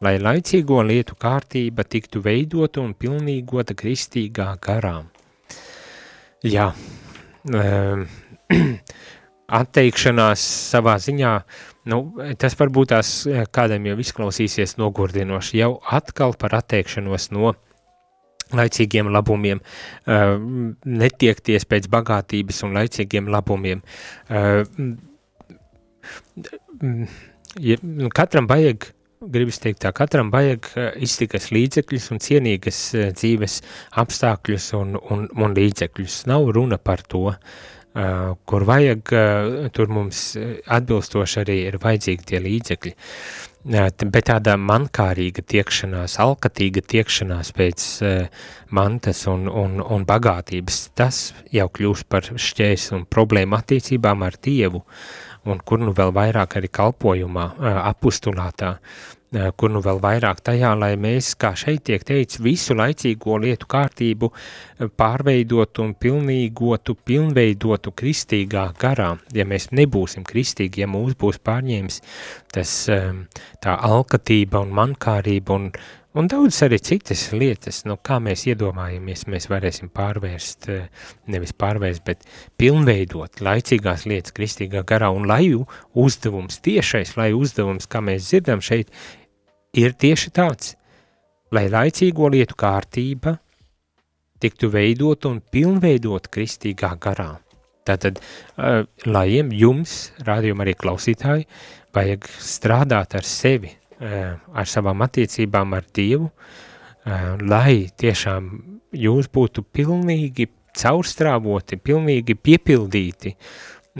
lai 0.00 0.16
laicīgo 0.18 0.80
lietu 0.86 1.16
kārtība 1.20 1.84
tiktu 1.84 2.22
veidota 2.24 2.80
un 2.80 2.94
pilnīgota 2.96 3.76
kristīgā 3.76 4.54
garā. 4.64 4.96
Jā, 6.48 6.70
um, 7.52 8.06
atteikšanās 9.60 10.44
savā 10.72 10.96
ziņā, 11.04 11.34
nu, 11.92 12.02
tas 12.40 12.56
varbūt 12.56 12.94
tās 12.94 13.10
kādam 13.52 13.90
jau 13.90 13.98
izklausīsies 14.00 14.78
nogurdinoši, 14.80 15.60
jau 15.60 15.74
atkal 15.92 16.32
par 16.40 16.56
atteikšanos 16.62 17.28
no 17.36 17.52
uh, 17.52 17.58
laicīgiem 18.56 19.10
labumiem, 19.12 19.60
uh, 20.06 20.36
netiekties 20.84 21.68
pēc 21.70 21.90
bagātības 21.92 22.62
un 22.66 22.76
laicīgiem 22.78 23.30
labumiem. 23.32 23.82
Uh, 24.30 24.64
ja, 27.60 27.76
katram 28.14 28.48
vajag, 28.50 28.90
gribas 29.20 29.60
teikt 29.60 29.82
tā, 29.84 29.92
katram 29.96 30.30
vajag 30.32 30.70
iztikas 31.04 31.50
līdzekļus 31.52 32.08
un 32.14 32.22
cienīgas 32.24 32.78
dzīves 33.18 33.58
apstākļus 34.00 34.70
un, 34.78 34.96
un, 34.96 35.26
un 35.36 35.56
līdzekļus. 35.58 36.24
Nav 36.30 36.48
runa 36.56 36.80
par 36.80 37.04
to, 37.04 37.26
kur 38.46 38.64
vajag, 38.68 39.12
tur 39.74 39.92
mums 39.92 40.22
atbilstoši 40.38 41.40
arī 41.42 41.58
ir 41.66 41.78
vajadzīgi 41.82 42.28
tie 42.32 42.40
līdzekļi. 42.44 42.94
Bet 43.60 44.24
tāda 44.24 44.54
mankārīga 44.56 45.42
tiekšanās, 45.44 46.14
alkatīga 46.22 46.80
tiekšanās 46.80 47.50
pēc 47.52 47.88
uh, 48.00 48.46
mantas 48.72 49.26
un, 49.28 49.44
un, 49.52 49.82
un 49.84 50.06
bagātības, 50.08 50.78
tas 50.96 51.18
jau 51.52 51.66
kļūst 51.68 52.08
par 52.08 52.24
šķēs 52.24 52.86
un 52.96 53.04
problēmu 53.04 53.58
attiecībām 53.58 54.24
ar 54.24 54.38
Dievu, 54.40 54.80
un 55.44 55.60
kur 55.60 55.84
nu 55.84 55.92
vēl 55.92 56.14
vairāk 56.16 56.56
arī 56.56 56.72
kalpojumā, 56.72 57.46
uh, 57.52 57.82
apustulātā, 57.90 58.78
kur 59.30 59.70
nu 59.70 59.78
vēl 59.82 60.00
vairāk 60.02 60.40
tajā, 60.42 60.72
lai 60.78 60.94
mēs, 60.98 61.34
kā 61.38 61.52
šeit 61.58 61.84
tiek 61.86 62.02
teikts, 62.06 62.40
visu 62.42 62.74
laicīgo 62.74 63.36
lietu 63.38 63.68
kārtību 63.70 64.30
eh, 64.32 64.88
pārveidotu 64.90 65.84
un 65.84 65.94
pilnīgotu, 65.94 66.96
pilnveidotu 67.06 67.94
kristīgā 67.94 68.70
garā. 68.80 69.12
Ja 69.36 69.46
mēs 69.46 69.70
nebūsim 69.70 70.26
kristīgi, 70.26 70.82
ja 70.82 70.90
mūs 70.90 71.14
būs 71.20 71.38
pārņēmis 71.46 72.02
tas 72.50 72.74
eh, 72.90 73.14
tā 73.62 73.78
alkatība 73.86 74.64
un 74.64 74.74
mankārība 74.74 75.54
un, 75.60 75.70
un 76.18 76.26
daudz 76.32 76.58
arī 76.66 76.80
citas 76.82 77.28
lietas, 77.30 77.84
nu 77.86 78.00
kā 78.02 78.18
mēs 78.18 78.48
iedomājamies, 78.50 79.28
mēs 79.30 79.46
varēsim 79.52 79.92
pārvērst, 79.94 80.66
nevis 81.30 81.54
pārvērst, 81.54 82.02
bet 82.02 82.26
pilnveidot 82.58 83.38
laicīgās 83.46 84.08
lietas 84.10 84.34
kristīgā 84.34 84.82
garā 84.90 85.14
un 85.14 85.30
lai 85.30 85.44
uzdevums 85.54 86.58
tiešais, 86.66 87.14
lai 87.14 87.30
uzdevums, 87.36 87.86
kā 87.86 88.02
mēs 88.02 88.26
dzirdam 88.26 88.64
šeit, 88.64 88.90
ir 89.76 89.94
tieši 89.94 90.32
tāds, 90.34 90.74
lai 91.54 91.68
laicīgo 91.70 92.30
lietu 92.32 92.56
kārtība 92.58 93.36
tiktu 94.40 94.70
veidot 94.72 95.26
un 95.28 95.40
pilnveidot 95.52 96.30
kristīgā 96.32 96.94
garā. 97.02 97.34
Tātad, 97.86 98.20
uh, 98.20 98.84
lai 99.06 99.40
jums, 99.56 100.12
rādījumi 100.24 100.64
arī 100.64 100.74
klausītāji, 100.78 101.46
vajag 101.96 102.28
strādāt 102.44 103.16
ar 103.18 103.26
sevi, 103.26 103.72
uh, 103.72 104.36
ar 104.36 104.68
savām 104.68 105.02
attiecībām 105.04 105.74
ar 105.76 105.88
Dievu, 105.96 106.30
uh, 106.30 107.36
lai 107.40 107.90
tiešām 108.00 108.50
jūs 108.96 109.30
būtu 109.32 109.64
pilnīgi 109.64 110.48
caurstrāvoti, 110.80 111.80
pilnīgi 111.82 112.36
piepildīti 112.38 113.34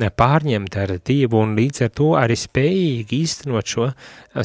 pārņemt 0.08 0.78
ar 0.80 0.94
Dievu 1.04 1.42
un 1.44 1.52
līdz 1.58 1.82
ar 1.84 1.92
to 2.00 2.08
arī 2.16 2.38
spējīgi 2.40 3.20
īstenot 3.26 3.74
šo 3.74 3.90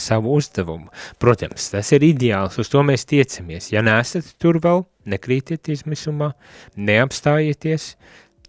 savu 0.01 0.35
uzdevumu. 0.35 0.91
Protams, 1.21 1.69
tas 1.71 1.93
ir 1.95 2.03
ideāls, 2.03 2.59
uz 2.59 2.71
to 2.73 2.83
mēs 2.83 3.07
tiecamies. 3.07 3.71
Ja 3.71 3.85
neesat 3.85 4.35
tur 4.41 4.59
vēl, 4.59 4.83
nekrītiet 5.07 5.71
izmisumā, 5.71 6.33
neapstājieties, 6.75 7.93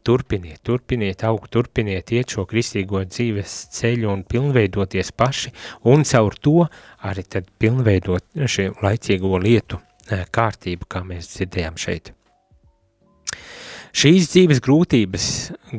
turpiniet, 0.06 0.60
turpiniet 0.66 1.24
augt, 1.26 1.50
turpiniet 1.54 2.12
iet 2.14 2.34
šo 2.34 2.46
kristīgo 2.50 3.04
dzīves 3.06 3.56
ceļu 3.76 4.12
un 4.12 4.26
pilnveidoties 4.26 5.14
paši, 5.14 5.54
un 5.90 6.06
caur 6.06 6.38
to 6.42 6.58
arī 7.06 7.26
tad 7.30 7.50
pilnveidot 7.62 8.46
šī 8.46 8.70
laicīgo 8.82 9.38
lietu 9.42 9.82
kārtību, 10.06 10.86
kā 10.90 11.02
mēs 11.06 11.34
dzirdējām 11.34 11.82
šeit. 11.82 12.15
Šīs 13.96 14.26
dzīves 14.28 14.58
grūtības, 14.60 15.26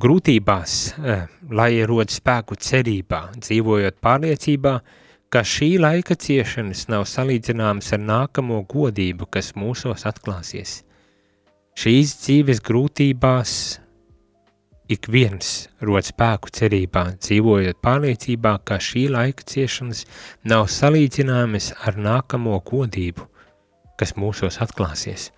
grūtībās, 0.01 0.71
eh, 1.05 1.27
lai 1.53 1.67
ierod 1.75 2.09
spēku 2.09 2.55
cerībā, 2.57 3.19
dzīvojot 3.38 4.00
pārliecībā, 4.01 4.71
ka 5.29 5.43
šī 5.45 5.75
laika 5.77 6.15
ciešanas 6.17 6.88
nav 6.89 7.03
salīdzināmas 7.05 7.91
ar 7.93 8.00
nākamo 8.01 8.63
godību, 8.65 9.27
kas 9.29 9.51
mūsos 9.53 10.07
atklāsies. 10.09 10.81
Šīs 11.77 12.15
dzīves 12.24 12.62
grūtībās 12.65 13.53
ik 14.89 15.05
viens 15.13 15.67
rod 15.79 16.07
spēku 16.09 16.50
cerībā, 16.50 17.03
dzīvojot 17.21 17.77
pārliecībā, 17.86 18.55
ka 18.65 18.79
šī 18.81 19.12
laika 19.13 19.45
ciešanas 19.45 20.07
nav 20.43 20.65
salīdzināmas 20.74 21.69
ar 21.86 22.01
nākamo 22.01 22.57
godību, 22.65 23.29
kas 23.95 24.15
mūsos 24.17 24.57
atklāsies. 24.65 25.29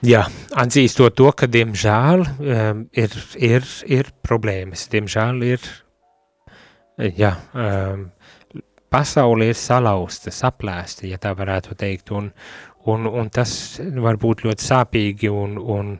Jā, 0.00 0.22
atzīstot 0.56 1.12
to, 1.18 1.26
ka 1.36 1.44
diemžēl 1.44 2.22
um, 2.24 2.78
ir, 2.96 3.16
ir, 3.36 3.66
ir 3.84 4.08
problēmas, 4.24 4.86
diemžēl 4.88 5.42
ir, 5.44 5.66
jā, 7.18 7.34
um, 7.52 8.06
pasaule 8.88 9.50
ir 9.50 9.58
salauzta, 9.60 10.32
saplēsta, 10.32 11.04
ja 11.10 11.20
tā 11.20 11.34
varētu 11.36 11.76
teikt, 11.76 12.14
un, 12.16 12.30
un, 12.88 13.04
un 13.06 13.28
tas 13.28 13.52
var 14.00 14.16
būt 14.22 14.46
ļoti 14.46 14.66
sāpīgi 14.70 15.28
un, 15.36 15.58
un 15.60 15.92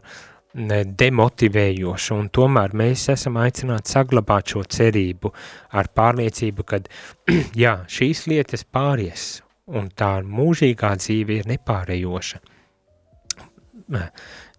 demotivējoši, 1.03 2.15
un 2.17 2.31
tomēr 2.35 2.73
mēs 2.75 3.05
esam 3.13 3.37
aicināti 3.39 3.93
saglabāt 3.93 4.55
šo 4.55 4.65
cerību 4.65 5.31
ar 5.77 5.91
pārliecību, 5.95 6.67
ka, 6.67 6.81
jā, 7.67 7.75
šīs 7.85 8.25
lietas 8.33 8.65
pāries, 8.65 9.43
un 9.69 9.93
tā 9.93 10.17
mūžīgā 10.25 10.95
dzīve 11.05 11.43
ir 11.43 11.53
nepārējoša. 11.53 12.41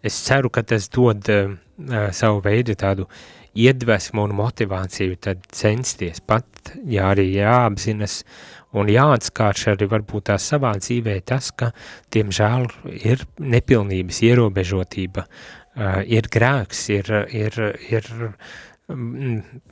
Es 0.02 0.18
ceru, 0.26 0.50
ka 0.50 0.64
tas 0.66 0.90
dod 0.90 1.28
uh, 1.30 1.54
savu 2.16 2.42
veidu 2.46 2.76
tādu 2.80 3.08
iedvesmu 3.52 4.24
un 4.26 4.34
motivāciju 4.38 5.18
tad 5.22 5.44
censties 5.52 6.22
pat, 6.24 6.46
ja 6.88 7.10
arī 7.12 7.28
jāapzinas 7.36 8.22
un 8.80 8.88
jāatskārš 8.90 9.68
arī 9.74 9.90
varbūt 9.92 10.30
tā 10.30 10.38
savā 10.40 10.72
dzīvē 10.80 11.18
tas, 11.28 11.52
ka, 11.52 11.74
diemžēl, 12.16 12.70
ir 13.04 13.26
nepilnības, 13.44 14.24
ierobežotība, 14.30 15.28
uh, 15.28 16.02
ir 16.08 16.32
grēks, 16.32 16.88
ir, 16.96 17.14
ir, 17.36 17.62
ir 17.92 18.12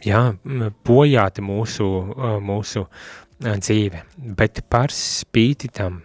jā, 0.05 0.21
bojāti 0.87 1.43
mūsu, 1.43 1.87
mūsu 2.43 2.85
dzīve, 3.39 4.03
bet 4.37 4.63
par 4.69 4.93
spīti 4.95 5.71
tam 5.73 6.01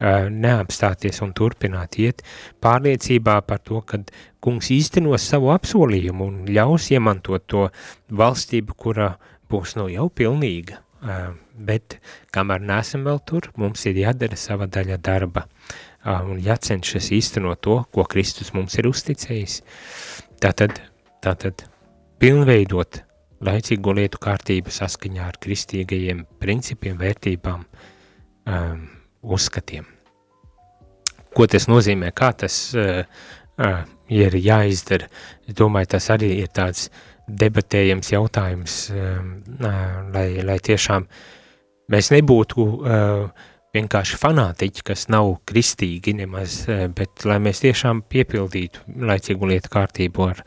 neapstāties 0.00 1.22
un 1.24 1.32
turpināt 1.32 1.96
iet 1.98 2.22
pārliecībā 2.60 3.38
par 3.46 3.62
to, 3.64 3.80
ka 3.80 4.02
kungs 4.44 4.70
īstenos 4.70 5.24
savu 5.24 5.50
apsolījumu 5.54 6.26
un 6.26 6.42
ļaus 6.50 6.90
iemantot 6.92 7.46
to 7.48 7.68
valstību, 8.12 8.76
kura 8.76 9.14
būs 9.50 9.76
nu 9.78 9.88
jau 9.88 10.08
pilnīga, 10.10 10.80
bet 11.56 11.98
kamēr 12.34 12.60
nesam 12.60 13.06
vēl 13.06 13.22
tur, 13.24 13.50
mums 13.56 13.86
ir 13.86 14.02
jādara 14.02 14.36
sava 14.36 14.66
daļa 14.66 14.98
darba. 15.00 15.46
Un 16.06 16.38
jācenšas 16.38 17.08
īstenot 17.16 17.64
to, 17.66 17.80
ko 17.90 18.04
Kristus 18.06 18.52
mums 18.54 18.76
ir 18.78 18.86
uzticējis. 18.86 19.56
Tātad, 20.38 20.78
tātad 21.24 21.64
pilnveidot 22.22 23.00
laicīgo 23.42 23.96
lietu 23.96 24.20
kārtību 24.22 24.70
saskaņā 24.70 25.24
ar 25.26 25.40
kristīgajiem 25.42 26.22
principiem, 26.38 26.94
vērtībām, 27.00 27.64
um, 28.46 28.84
uzskatiem. 29.26 29.88
Ko 31.36 31.44
tas 31.50 31.66
nozīmē, 31.68 32.14
kā 32.16 32.30
tas 32.32 32.54
uh, 32.78 33.02
uh, 33.60 33.82
ir 34.08 34.38
jāizdara? 34.40 35.10
Es 35.44 35.58
domāju, 35.58 35.96
tas 35.96 36.08
arī 36.14 36.30
ir 36.40 36.48
tāds 36.54 36.86
uh, 36.88 37.02
debatējams 37.26 38.12
jautājums, 38.12 38.78
um, 38.94 39.34
lai, 40.14 40.28
lai 40.46 40.56
tiešām 40.62 41.06
mēs 41.92 42.10
nebūtu 42.14 42.62
uh, 42.62 43.50
vienkārši 43.76 44.20
fanātiķi, 44.22 44.86
kas 44.86 45.06
nav 45.12 45.34
kristīgi 45.48 46.14
nemaz, 46.22 46.62
uh, 46.70 46.86
bet 46.94 47.26
lai 47.26 47.40
mēs 47.42 47.64
tiešām 47.64 48.04
piepildītu 48.10 48.86
laicīgu 49.10 49.50
lietu 49.50 49.74
kārtību 49.74 50.28
ar, 50.30 50.42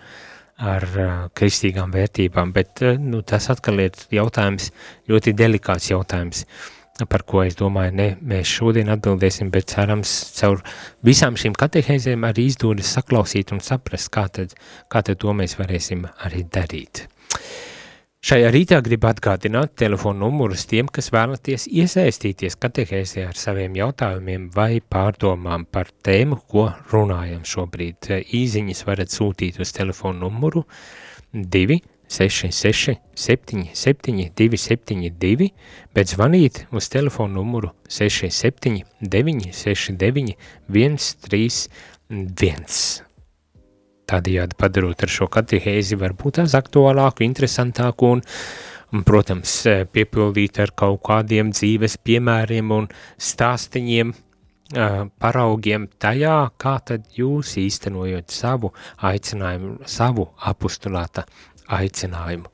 ar 0.71 0.89
uh, 0.95 1.13
kristīgām 1.35 1.91
vērtībām, 1.95 2.55
bet 2.55 2.83
nu, 3.03 3.21
tas 3.27 3.51
atkal 3.51 3.83
ir 3.83 3.99
jautājums, 4.15 4.71
ļoti 5.11 5.35
delikāts 5.35 5.91
jautājums. 5.91 6.45
Uh, 6.47 6.78
par 7.07 7.23
ko 7.29 7.43
es 7.45 7.55
domāju, 7.59 7.93
ne 7.95 8.09
mēs 8.19 8.49
šodien 8.59 8.91
atbildēsim, 8.95 9.51
bet 9.53 9.71
cerams 9.71 10.11
caur 10.39 10.63
visām 11.05 11.37
šīm 11.39 11.55
katehēzēm 11.59 12.27
arī 12.27 12.49
izdodas 12.49 12.91
saklausīt 12.97 13.53
un 13.55 13.63
saprast, 13.63 14.11
kā 14.11 14.27
tad, 14.33 14.57
kā 14.91 15.03
tad 15.05 15.21
to 15.21 15.35
mēs 15.37 15.55
varēsim 15.59 16.07
arī 16.25 16.43
darīt. 16.49 17.05
Šajā 18.19 18.49
rītā 18.51 18.81
gribu 18.83 19.07
atgādināt 19.07 19.77
telefonu 19.79 20.25
numurus 20.25 20.65
tiem, 20.67 20.89
kas 20.91 21.07
vēlaties 21.15 21.69
iesaistīties 21.71 22.57
katehēzē 22.59 23.23
ar 23.29 23.37
saviem 23.39 23.77
jautājumiem 23.79 24.49
vai 24.51 24.81
pārdomām 24.83 25.63
par 25.71 25.93
tēmu, 26.03 26.41
ko 26.51 26.65
runājam 26.91 27.45
šobrīd. 27.47 28.09
Īziņas 28.35 28.83
varat 28.89 29.15
sūtīt 29.15 29.61
uz 29.63 29.71
telefonu 29.71 30.27
numuru 30.27 30.65
2 31.31 31.79
66 32.09 32.97
77 33.13 34.33
272, 34.35 35.51
bet 35.93 36.09
zvanīt 36.09 36.65
uz 36.73 36.89
telefonu 36.89 37.33
numuru 37.39 37.69
67 37.87 38.83
969 39.01 40.35
131. 40.69 42.65
Tādējādi 44.09 44.57
padarot 44.57 45.03
ar 45.05 45.11
šo 45.13 45.27
katehēzi 45.29 45.99
varbūt 46.01 46.39
tās 46.39 46.55
aktuālāku, 46.57 47.21
interesantāku 47.27 48.09
un, 48.15 48.23
un, 48.89 49.03
protams, 49.05 49.59
piepildīt 49.93 50.57
ar 50.63 50.73
kaut 50.73 51.03
kādiem 51.05 51.53
dzīves 51.53 51.99
piemēriem 52.01 52.73
un 52.73 52.89
stāstiņiem, 53.21 54.15
paraugiem 55.19 55.87
tajā, 55.97 56.51
kā 56.61 56.75
tad 56.85 57.07
jūs 57.17 57.55
īstenojot 57.57 58.29
savu 58.29 58.69
aicinājumu, 59.01 59.79
savu 59.89 60.27
apustulāta 60.45 61.25
aicinājumu. 61.75 62.51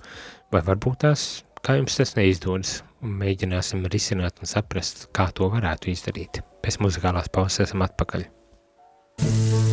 Vai 0.53 0.61
varbūt 0.65 1.03
tās, 1.05 1.27
kā 1.65 1.77
jums 1.79 1.97
tas 1.99 2.15
neizdodas, 2.19 2.79
un 3.03 3.17
mēģināsim 3.21 3.85
risināt 3.91 4.41
un 4.41 4.51
saprast, 4.51 5.07
kā 5.15 5.29
to 5.35 5.49
varētu 5.53 5.93
izdarīt. 5.93 6.41
Pēc 6.65 6.79
muzikālās 6.83 7.31
pauzes 7.33 7.67
esam 7.67 7.85
atpakaļ. 7.85 8.27
Klausies, 9.21 9.64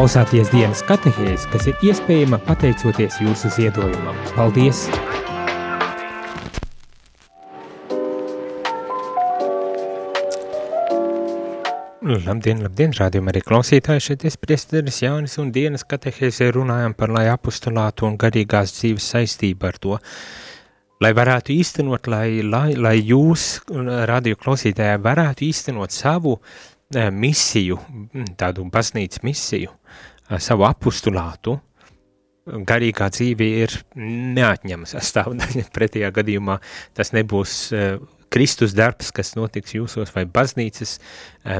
klausāties 0.00 0.48
dienas 0.48 0.80
katehēzi, 0.88 1.44
kas 1.52 1.66
ir 1.68 1.82
iespējama 1.84 2.38
pateicoties 2.46 3.18
jūsu 3.20 3.50
ziedojumam. 3.52 4.16
Paldies! 4.32 4.86
Labdien, 12.00 12.62
labdien, 12.64 12.96
rādījumā 12.96 13.34
arī 13.34 13.44
klausītāji, 13.44 14.06
šeit 14.06 14.24
es 14.30 14.40
priesteris 14.40 15.02
Jānis 15.04 15.36
un 15.42 15.52
dienas 15.52 15.84
katehēzē 15.84 16.48
runājam 16.56 16.96
par 16.96 17.12
lai 17.12 17.26
apostulātu 17.34 18.08
un 18.08 18.16
garīgās 18.24 18.72
dzīves 18.78 19.12
saistību 19.12 19.68
ar 19.68 19.82
to, 19.84 20.00
lai 21.04 21.12
varētu 21.12 21.52
īstenot, 21.60 22.08
lai, 22.08 22.40
lai, 22.40 22.72
lai 22.80 22.96
jūs, 23.04 23.50
radio 24.08 24.40
klausītāji, 24.40 25.04
varētu 25.04 25.50
īstenot 25.52 25.92
savu 25.92 26.38
eh, 26.40 26.69
misiju, 26.90 27.78
tādu 28.38 28.64
baznīcas 28.66 29.22
misiju, 29.22 29.70
eh, 29.70 30.38
savu 30.42 30.64
apostulātu, 30.66 31.60
garīgā 32.46 33.06
dzīve 33.14 33.46
ir 33.62 33.74
neatņema 33.94 34.88
sastāvdaļa, 34.90 35.68
pretējā 35.76 36.10
gadījumā 36.10 36.58
tas 36.98 37.12
nebūs 37.14 37.54
eh, 37.72 38.00
Kristus 38.30 38.74
darbs, 38.74 39.12
kas 39.14 39.34
notiks 39.34 39.74
jūsos, 39.74 40.10
vai 40.14 40.22
baznīcas 40.24 41.00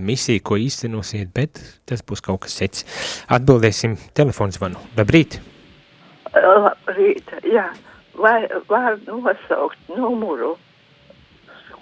misija, 0.07 0.39
ko 0.43 0.55
īstenosiet, 0.55 1.33
bet 1.35 1.59
tas 1.85 2.03
būs 2.07 2.23
kaut 2.23 2.45
kas 2.45 2.55
cits. 2.61 2.85
Atbildēsim 3.27 3.97
telefonsvanu. 4.15 4.79
Labrīt! 4.95 5.41
Labrīt, 6.31 7.35
jā. 7.43 7.67
Vai 8.15 8.47
var 8.69 9.01
nosaukt 9.03 9.91
numuru, 9.91 10.53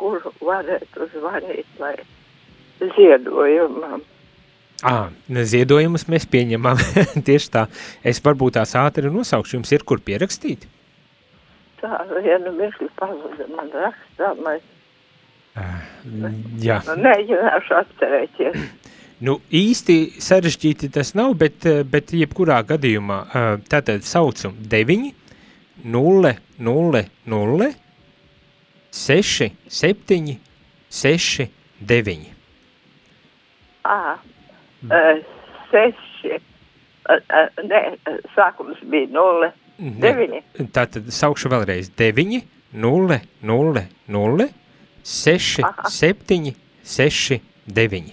kuru 0.01 0.33
varētu 0.41 1.11
zvanīt, 1.13 1.69
lai 1.77 1.99
ziedojumam? 2.81 4.03
À, 4.87 5.11
ziedojumus 5.27 6.07
mēs 6.07 6.27
pieņemam 6.31 6.79
tieši 7.29 7.51
tā. 7.55 7.67
Es 8.07 8.23
varbūt 8.23 8.59
tās 8.61 8.77
ātri 8.79 9.11
nosaukšu, 9.11 9.59
jums 9.59 9.73
ir 9.75 9.85
kur 9.87 10.03
pierakstīt? 10.05 10.69
Tā, 11.83 12.03
vienu 12.23 12.53
mirkli 12.55 12.89
pazuda 12.99 13.47
man 13.55 13.71
rakstāmais. 13.75 14.63
Jā. 16.63 16.79
Nu, 16.87 16.95
mēģināšu 17.09 17.83
atcerēties. 17.83 18.63
Nu, 19.19 19.41
īsti 19.51 20.21
sarežģīti 20.23 20.93
tas 20.95 21.09
nav, 21.19 21.33
bet, 21.41 21.65
bet 21.91 22.13
jebkurā 22.15 22.61
gadījumā 22.69 23.17
tātad 23.67 24.07
saucu 24.07 24.53
9, 24.71 25.09
0, 25.83 26.33
0, 26.69 27.03
0, 27.35 27.69
6, 28.95 29.51
7, 29.81 30.37
6, 31.03 31.49
9. 31.83 32.38
Ā, 33.89 34.19
seši, 35.71 36.39
ne, 37.71 37.83
sākums 38.35 38.83
bija 38.93 39.09
0, 39.15 39.51
9. 39.79 40.43
Tātad 40.75 41.09
saukšu 41.15 41.51
vēlreiz 41.53 41.91
9, 41.97 42.43
0, 42.85 43.21
0, 43.53 43.85
0, 44.19 44.49
6, 45.09 45.63
Aha. 45.65 45.89
7, 45.89 46.53
6, 46.85 47.41
9. 47.81 48.13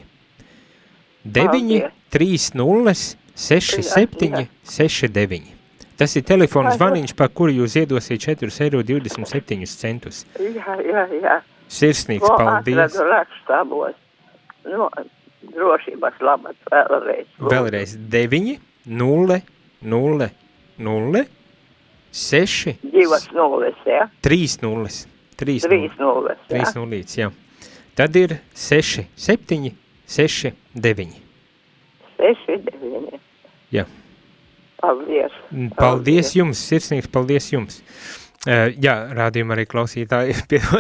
9, 1.26 1.92
3, 2.16 2.40
0, 2.56 2.96
6, 3.36 3.84
7, 3.84 4.48
6, 4.64 5.12
9. 5.12 5.52
Tas 5.96 6.12
ir 6.20 6.26
telefons 6.28 6.76
zvaniņš, 6.76 7.14
par 7.16 7.30
kuru 7.32 7.54
jūs 7.56 7.78
iedosiet 7.80 8.20
4,27 8.20 9.64
eiro. 9.88 10.12
Jā, 10.44 10.76
jā, 10.84 11.04
jā. 11.24 11.36
Sirsnīgs 11.72 12.26
Ko 12.26 12.36
paldies. 12.36 12.82
Atradu 12.84 13.06
rakstābos. 13.10 13.96
No, 14.68 14.90
drošības 15.54 16.22
labas 16.26 16.58
vēlreiz. 16.72 17.28
Vēlreiz 17.40 17.96
9, 18.12 18.60
0, 18.86 19.40
0, 19.82 20.30
0, 20.78 21.26
6. 22.16 22.76
Divas 22.94 23.28
nulles, 23.36 23.76
jā. 23.88 24.06
3 24.24 24.62
nulles. 24.64 25.02
3 25.40 25.68
nulles. 26.00 26.40
3 26.50 26.76
nulītes, 26.78 27.18
jā. 27.20 27.32
Tad 27.96 28.16
ir 28.20 28.38
6, 28.56 29.06
7, 29.16 29.72
6, 30.08 30.54
9. 30.76 31.16
6, 32.18 32.72
9. 32.82 33.20
Jā. 33.76 33.86
Paldies. 34.80 35.34
Paldies, 35.50 35.76
paldies 35.80 36.36
jums, 36.38 36.62
sirsnīgs 36.70 37.10
paldies 37.12 37.48
jums. 37.52 37.82
Uh, 38.46 38.70
jā, 38.78 38.94
rādījumā 39.18 39.56
arī 39.56 39.66
klausītāji, 39.66 40.36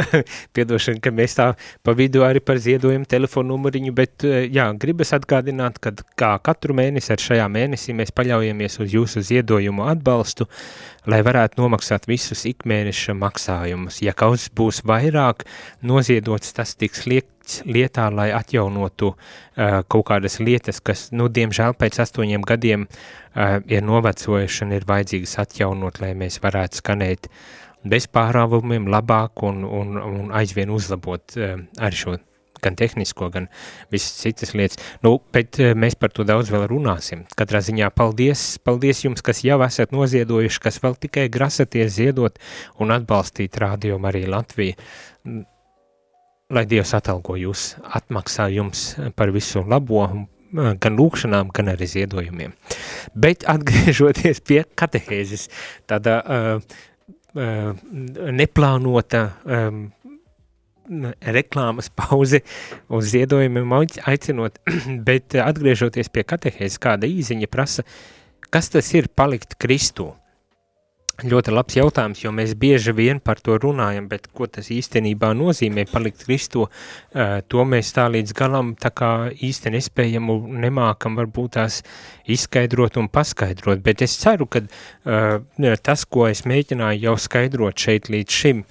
piedošana, 0.56 1.01
ka 1.01 1.13
mēs 1.15 1.38
tā 1.39 1.47
pa 1.82 1.95
vidu 1.97 2.21
arī 2.21 2.41
par 2.45 2.60
ziedojumu 2.62 3.10
telefonu 3.10 3.56
numuriņu, 3.56 3.93
bet 3.97 4.25
uh, 4.28 4.43
jā, 4.45 4.67
gribas 4.82 5.15
atgādināt, 5.17 5.80
ka 5.82 5.95
kā 6.19 6.36
katru 6.45 6.78
mēnesi 6.78 7.13
ar 7.15 7.23
šajā 7.23 7.47
mēnesī 7.49 7.95
mēs 7.97 8.13
paļaujamies 8.13 8.78
uz 8.86 8.93
jūsu 8.93 9.25
ziedojumu 9.25 9.88
atbalstu, 9.89 10.45
lai 11.10 11.23
varētu 11.25 11.62
nomaksāt 11.62 12.06
visus 12.10 12.45
ikmēneša 12.49 13.17
maksājumus. 13.17 14.01
Ja 14.06 14.13
kaut 14.13 14.45
būs 14.58 14.84
vairāk 14.86 15.47
noziedots, 15.86 16.54
tas 16.54 16.78
tiks 16.78 17.08
liekts 17.45 17.63
lietā, 17.65 18.10
lai 18.10 18.31
atjaunotu 18.34 19.13
uh, 19.13 19.84
kaut 19.88 20.05
kādas 20.10 20.39
lietas, 20.39 20.81
kas, 20.81 21.12
nu, 21.12 21.27
diemžēl 21.29 21.75
pēc 21.77 21.99
astoņiem 22.01 22.41
gadiem 22.41 22.88
uh, 22.88 23.62
ir 23.67 23.84
novecojuši 23.84 24.65
un 24.65 24.73
ir 24.73 24.86
vajadzīgas 24.86 25.38
atjaunot, 25.39 26.01
lai 26.01 26.15
mēs 26.15 26.41
varētu 26.41 26.81
skanēt 26.81 27.29
bez 27.86 28.08
pārāvumiem 28.08 28.88
labāk 28.88 29.43
un, 29.43 29.63
un, 29.63 29.97
un 29.97 30.31
aizvien 30.34 30.69
uzlabot 30.69 31.38
uh, 31.38 31.60
arī 31.79 31.95
šo 31.95 32.17
gan 32.63 32.73
tehnisko, 32.73 33.29
gan 33.29 33.47
visas 33.91 34.15
citas 34.23 34.55
lietas. 34.55 34.79
Nu, 35.03 35.19
bet 35.34 35.60
mēs 35.77 35.93
par 35.99 36.10
to 36.10 36.23
daudz 36.25 36.49
vēl 36.49 36.65
runāsim. 36.71 37.27
Katrā 37.38 37.60
ziņā 37.62 37.91
paldies, 37.93 38.58
paldies 38.65 39.03
jums, 39.03 39.21
kas 39.21 39.43
jau 39.45 39.60
esat 39.62 39.93
noziedojuši, 39.93 40.62
kas 40.63 40.79
vēl 40.81 40.95
tikai 40.97 41.27
grasaties 41.29 41.99
ziedot 41.99 42.39
un 42.81 42.95
atbalstīt 42.95 43.60
Radio 43.62 43.99
Mariju 44.01 44.31
Latviju. 44.34 44.79
Lai 46.53 46.62
Dievs 46.69 46.91
atalgo 46.93 47.34
jūs, 47.41 47.71
atmaksā 47.97 48.51
jums 48.53 48.91
par 49.17 49.31
visu 49.34 49.63
labo, 49.65 50.03
gan 50.53 50.97
lūkšanām, 50.99 51.49
gan 51.49 51.71
arī 51.71 51.88
ziedojumiem. 51.89 52.51
Bet 53.17 53.47
atgriežoties 53.49 54.43
pie 54.45 54.60
katehēzes, 54.77 55.47
tāda 55.89 56.19
uh, 56.21 56.75
uh, 57.34 57.71
neplānota 58.38 59.23
um, 59.41 59.88
reklāmas 61.25 61.89
pauzi 61.89 62.43
uz 62.93 63.10
ziedojumiem 63.15 63.73
aicinot, 64.05 64.62
bet 65.10 65.34
atgriežoties 65.41 66.13
pie 66.13 66.27
katehēzes, 66.29 66.77
kāda 66.77 67.10
īziņa 67.10 67.49
prasa, 67.49 67.88
kas 68.53 68.69
tas 68.69 68.93
ir 68.93 69.10
palikt 69.10 69.58
Kristū? 69.58 70.12
Ļoti 71.23 71.51
labs 71.54 71.78
jautājums, 71.78 72.19
jo 72.25 72.32
mēs 72.36 72.51
bieži 72.60 72.91
vien 72.91 73.21
par 73.23 73.39
to 73.39 73.56
runājam, 73.62 74.10
bet 74.12 74.25
ko 74.36 74.49
tas 74.51 74.67
īstenībā 74.73 75.30
nozīmē 75.38 75.86
palikt 75.88 76.25
Kristo, 76.25 76.65
to 77.47 77.63
mēs 77.63 77.93
tā 77.95 78.10
līdz 78.12 78.34
galam 78.36 78.73
tā 78.75 78.91
kā 78.91 79.12
īsti 79.32 79.71
nespējam 79.78 80.28
un 80.34 80.60
nemākam 80.65 81.15
varbūt 81.15 81.56
tās 81.56 81.80
izskaidrot 82.28 82.99
un 82.99 83.08
paskaidrot, 83.08 83.80
bet 83.86 84.04
es 84.04 84.17
ceru, 84.19 84.49
ka 84.51 84.65
tas, 85.88 86.04
ko 86.04 86.28
es 86.28 86.43
mēģināju 86.43 87.08
jau 87.08 87.15
skaidrot 87.30 87.80
šeit 87.88 88.12
līdz 88.12 88.41
šim, 88.41 88.65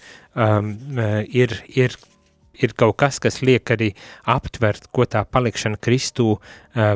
ir, 1.33 1.63
ir 1.73 1.97
ir 2.55 2.71
kaut 2.79 2.95
kas, 3.03 3.19
kas 3.19 3.41
liek 3.43 3.67
arī 3.75 3.89
aptvert, 4.31 4.85
ko 4.95 5.03
tā 5.11 5.25
palikšana 5.27 5.81
Kristū 5.83 6.29
uh, 6.37 6.43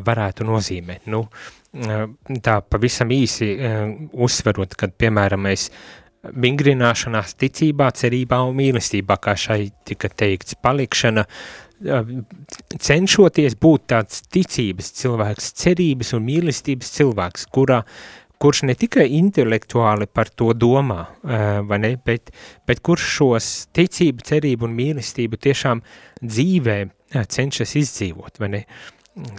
varētu 0.07 0.47
nozīmēt. 0.47 1.09
Nu, 1.11 1.25
uh, 1.25 1.58
tā 1.73 2.59
pavisam 2.65 3.11
īsi 3.13 3.53
uh, 3.55 3.89
uzsverot, 4.13 4.77
kad, 4.79 4.95
piemēram, 4.99 5.45
mēs 5.49 5.69
vingrināšanās 6.29 7.37
ticībā, 7.39 7.91
cerībā 7.95 8.41
un 8.49 8.57
mīlestībā, 8.59 9.19
kā 9.23 9.37
šai 9.39 9.69
tika 9.87 10.09
teikts, 10.09 10.57
palikšana, 10.65 11.27
uh, 11.29 12.15
cenšoties 12.79 13.59
būt 13.61 13.91
tāds 13.93 14.25
ticības 14.33 14.95
cilvēks, 15.03 15.53
cerības 15.61 16.15
un 16.17 16.25
mīlestības 16.27 16.97
cilvēks, 16.97 17.47
kurā 17.55 17.85
kurš 18.39 18.63
ne 18.69 18.75
tikai 18.79 19.09
intelektuāli 19.19 20.07
par 20.07 20.29
to 20.31 20.53
domā, 20.55 21.01
vai 21.67 21.79
ne, 21.83 21.97
bet, 22.07 22.31
bet 22.71 22.83
kurš 22.87 23.07
šos 23.17 23.49
ticību, 23.75 24.23
cerību 24.29 24.69
un 24.69 24.77
mīlestību 24.79 25.41
tiešām 25.43 25.83
dzīvē 26.23 26.79
cenšas 27.35 27.75
izdzīvot, 27.83 28.39
vai 28.39 28.53
ne. 28.53 28.63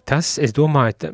Tas, 0.09 0.37
es 0.41 0.53
domāju, 0.55 1.11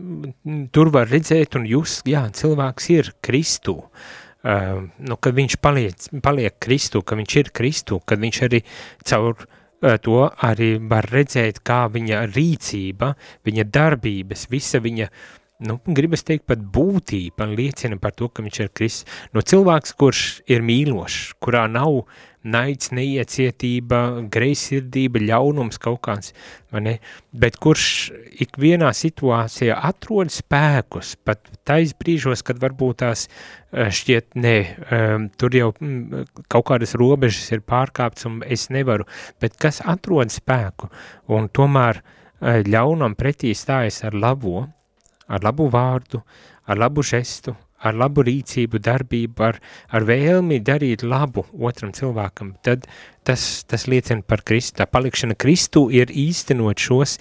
tur 0.74 0.92
var 0.94 1.10
redzēt 1.12 1.58
un 1.60 1.68
just, 1.70 2.06
jā, 2.10 2.24
cilvēks 2.34 2.90
ir 2.96 3.12
Kristū, 3.26 3.76
uh, 3.84 4.82
nu, 4.82 5.18
kad 5.22 5.38
viņš 5.38 5.58
paliek, 5.62 6.10
paliek 6.26 6.58
Kristū, 6.62 7.04
ka 7.06 7.18
viņš 7.20 7.38
ir 7.42 7.54
Kristū, 7.56 8.00
kad 8.08 8.24
viņš 8.24 8.42
arī 8.48 8.64
caur 9.06 9.36
uh, 9.38 9.96
to 10.02 10.20
arī 10.50 10.76
var 10.82 11.08
redzēt, 11.14 11.62
kā 11.68 11.86
viņa 11.94 12.26
rīcība, 12.32 13.14
viņa 13.46 13.68
darbības, 13.76 14.48
visa 14.54 14.82
viņa 14.82 15.10
uh, 15.12 15.42
nu, 15.60 15.78
gribas 15.86 16.26
teikt, 16.28 16.46
pat 16.50 16.60
būtība 16.60 17.48
liecina 17.52 18.00
par 18.02 18.16
to, 18.18 18.28
ka 18.30 18.44
viņš 18.46 18.62
ir 18.64 18.72
Kristus. 18.76 19.20
No 19.36 19.44
cilvēks, 19.46 19.96
kurš 20.00 20.24
ir 20.52 20.66
mīlošs, 20.66 21.36
kurā 21.44 21.66
nav 21.72 22.04
naids, 22.46 22.92
neiecietība, 22.96 24.02
greisirdība, 24.32 25.22
ļaunums 25.26 25.80
kaut 25.82 26.02
kāds, 26.06 26.34
vai 26.74 26.84
ne? 26.86 26.96
Bet 27.34 27.58
kurš 27.62 27.88
ikvienā 28.46 28.92
situācijā 28.96 29.78
atrod 29.90 30.34
spēkus, 30.34 31.16
pat 31.26 31.44
tais 31.68 31.96
brīžos, 31.98 32.46
kad 32.46 32.62
varbūt 32.62 33.02
tās 33.04 33.28
eh, 33.28 33.90
šķiet, 33.90 34.32
nē, 34.40 34.56
um, 34.86 35.30
tur 35.36 35.58
jau 35.58 35.72
mm, 35.74 36.28
kaut 36.52 36.70
kādas 36.70 36.96
robežas 37.00 37.50
ir 37.56 37.66
pārkāpts 37.66 38.30
un 38.30 38.42
es 38.46 38.70
nevaru, 38.74 39.08
bet 39.42 39.58
kas 39.62 39.82
atrod 39.86 40.34
spēku 40.34 40.92
un 41.34 41.50
tomēr 41.50 42.02
uh, 42.02 42.62
ļaunam 42.66 43.16
pretī 43.18 43.54
stājas 43.58 44.04
ar 44.06 44.14
labo, 44.14 44.68
ar 45.28 45.44
labu 45.44 45.70
vārdu, 45.74 46.22
ar 46.70 46.78
labu 46.78 47.04
žestu, 47.04 47.56
ar 47.84 47.98
labu 47.98 48.24
rīcību, 48.26 48.80
darbību, 48.84 49.44
ar, 49.44 49.60
ar 49.92 50.06
vēlmi 50.08 50.62
darīt 50.66 51.04
labu 51.04 51.46
otram 51.54 51.92
cilvēkam, 51.96 52.56
tad 52.66 52.88
tas, 53.28 53.66
tas 53.68 53.88
liecina 53.92 54.24
par 54.26 54.46
Kristu. 54.48 54.80
Tā 54.82 54.88
palikšana 54.90 55.38
Kristu 55.40 55.88
ir 55.94 56.14
īstenot 56.14 56.82
šos 56.82 57.18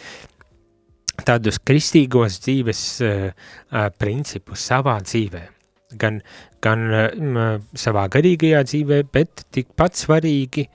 tādus 1.25 1.61
kristīgos 1.63 2.41
dzīves 2.43 2.85
uh, 3.05 3.29
uh, 3.31 3.89
principus 3.99 4.65
savā 4.71 4.97
dzīvē. 5.05 5.45
Gan, 6.01 6.19
gan 6.65 6.89
uh, 6.91 7.45
savā 7.79 8.09
garīgajā 8.11 8.65
dzīvē, 8.67 9.05
bet 9.15 9.45
tikpat 9.55 10.01
svarīgi 10.01 10.67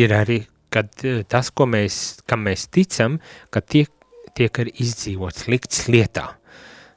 ir 0.00 0.14
arī, 0.16 0.40
kad 0.72 0.88
uh, 1.04 1.20
tas, 1.28 1.52
ko 1.52 1.68
mēs, 1.68 2.22
kam 2.28 2.46
mēs 2.48 2.70
ticam, 2.72 3.18
ka 3.52 3.60
tiek, 3.60 3.92
tiek 4.34 4.64
arī 4.64 4.72
izdzīvots, 4.86 5.44
likts 5.52 5.84
lietā. 5.92 6.30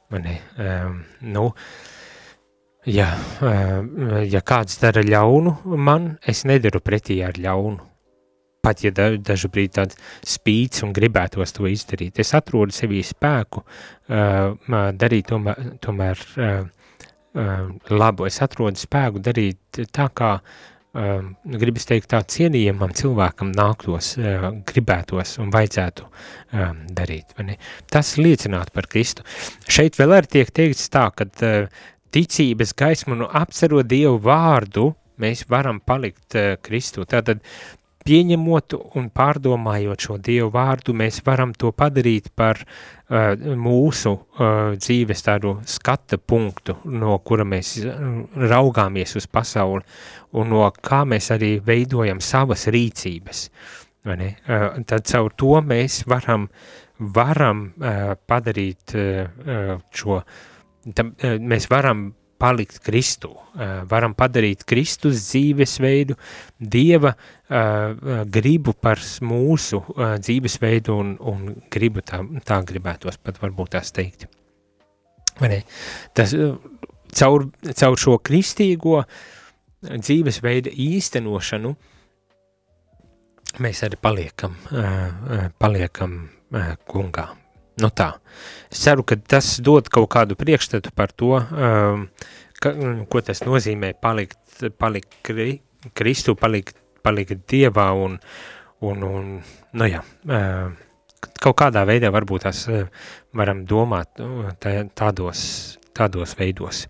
Mani, 0.08 0.40
um, 0.56 1.04
nu, 1.20 1.42
ja, 2.88 3.10
um, 3.44 3.90
ja 4.24 4.40
kāds 4.40 4.78
dara 4.80 5.02
ļaunu 5.04 5.52
man, 5.76 6.14
es 6.24 6.46
nedaru 6.48 6.80
pretī 6.80 7.18
ar 7.26 7.36
ļaunu. 7.36 7.84
Pat 8.64 8.80
ja 8.82 8.90
da, 8.90 9.10
dažu 9.20 9.50
brīdi 9.52 9.76
tāds 9.76 10.00
spīts 10.26 10.80
un 10.86 10.94
gribētos 10.96 11.52
to 11.54 11.68
izdarīt, 11.68 12.18
es 12.24 12.32
atrodu 12.34 12.74
sevī 12.74 13.02
spēku 13.04 13.62
uh, 13.62 14.56
darīt 14.96 15.28
tomēr, 15.28 15.68
tomēr 15.84 16.24
uh, 16.24 16.56
uh, 16.64 17.68
labu. 17.92 18.26
Es 18.26 18.40
atrodu 18.42 18.80
spēku 18.80 19.22
darīt 19.28 19.84
tā, 19.92 20.08
kā 20.08 20.32
uh, 20.40 20.66
gribas 20.94 21.86
teikt, 21.88 22.08
tā 22.12 22.22
cienījamam 22.24 22.94
cilvēkam 22.96 23.52
nāktos, 23.56 24.14
uh, 24.18 24.48
gribētos 24.68 25.36
un 25.42 25.52
vajadzētu 25.54 26.06
uh, 26.06 26.72
darīt. 26.96 27.36
Tas 27.92 28.16
liecinātu 28.18 28.74
par 28.74 28.88
Kristu. 28.90 29.26
Šeit 29.68 29.98
vēl 30.00 30.16
arī 30.16 30.32
tiek 30.38 30.52
teikts 30.54 30.88
tā, 30.92 31.08
ka 31.14 31.28
uh, 31.28 31.68
ticības 32.14 32.72
gaismu 32.78 33.18
nu 33.20 33.28
apcerot 33.28 33.88
Dievu 33.88 34.16
vārdu, 34.24 34.92
mēs 35.20 35.44
varam 35.50 35.82
palikt 35.84 36.38
uh, 36.38 36.56
Kristu. 36.64 37.04
Tātad 37.08 37.44
pieņemot 38.08 38.74
un 38.96 39.08
pārdomājot 39.12 40.06
šo 40.06 40.16
Dievu 40.24 40.48
vārdu, 40.54 40.94
mēs 40.96 41.20
varam 41.26 41.52
to 41.52 41.72
padarīt 41.76 42.30
par 42.38 42.60
uh, 42.62 43.34
mūsu 43.36 44.14
uh, 44.14 44.74
dzīves 44.80 45.24
tādu 45.26 45.58
skata 45.68 46.18
punktu, 46.18 46.78
no 46.88 47.18
kura 47.20 47.44
mēs 47.48 47.76
raugāmies 47.84 49.16
uz 49.20 49.28
pasauli 49.28 49.84
un 50.38 50.52
no 50.54 50.68
kā 50.72 51.02
mēs 51.08 51.30
arī 51.36 51.56
veidojam 51.64 52.22
savas 52.24 52.68
rīcības. 52.72 53.48
Uh, 54.08 54.28
tad 54.88 55.04
caur 55.10 55.34
to 55.36 55.58
mēs 55.64 56.04
varam, 56.08 56.48
varam 56.98 57.66
uh, 57.76 58.14
padarīt 58.30 58.96
uh, 58.96 59.74
šo, 59.92 60.22
tam, 60.96 61.12
uh, 61.12 61.36
mēs 61.36 61.68
varam 61.68 62.08
palikt 62.38 62.80
Kristu, 62.84 63.32
uh, 63.34 63.82
varam 63.90 64.14
padarīt 64.18 64.64
Kristus 64.68 65.20
dzīvesveidu, 65.28 66.16
Dieva 66.58 67.12
uh, 67.14 68.24
gribu 68.30 68.74
par 68.74 69.02
mūsu 69.22 69.82
dzīvesveidu 69.96 70.94
un, 70.94 71.14
un 71.20 71.46
gribu 71.72 72.04
tā, 72.06 72.22
tā 72.46 72.60
gribētos 72.66 73.20
pat 73.22 73.40
varbūt 73.42 73.74
tās 73.76 73.92
teikt. 73.94 74.28
Tas, 76.18 76.32
caur, 77.14 77.44
caur 77.78 77.98
šo 78.00 78.16
kristīgo 78.18 79.02
dzīvesveida 79.86 80.72
īstenošanu 80.74 81.74
mēs 83.62 83.84
arī 83.86 84.00
paliekam, 84.02 84.56
paliekam 85.62 86.18
kungā. 86.90 87.28
Nu 87.78 87.90
tā, 87.94 88.08
es 88.72 88.80
ceru, 88.82 89.04
ka 89.06 89.16
tas 89.18 89.56
dod 89.62 89.86
kaut 89.92 90.08
kādu 90.10 90.34
priekšstatu 90.38 90.90
par 90.96 91.12
to, 91.14 91.36
um, 91.38 92.08
ka, 92.58 92.72
ko 93.10 93.22
tas 93.22 93.44
nozīmē 93.46 93.92
palikt, 94.02 94.66
palikt 94.80 95.20
kri, 95.26 95.60
Kristu, 95.94 96.34
palikt, 96.34 96.74
palikt 97.06 97.44
Dievā 97.50 97.92
un, 97.94 98.18
un, 98.82 99.04
un 99.06 99.28
nu 99.78 99.88
jā, 99.88 100.02
uh, 100.26 100.72
kaut 101.38 101.58
kādā 101.62 101.84
veidā 101.86 102.10
varbūt 102.14 102.48
tās 102.48 102.64
uh, 102.72 102.88
varam 103.38 103.62
domāt 103.68 104.18
uh, 104.24 104.50
tādos, 104.98 105.42
tādos 105.94 106.34
veidos. 106.38 106.86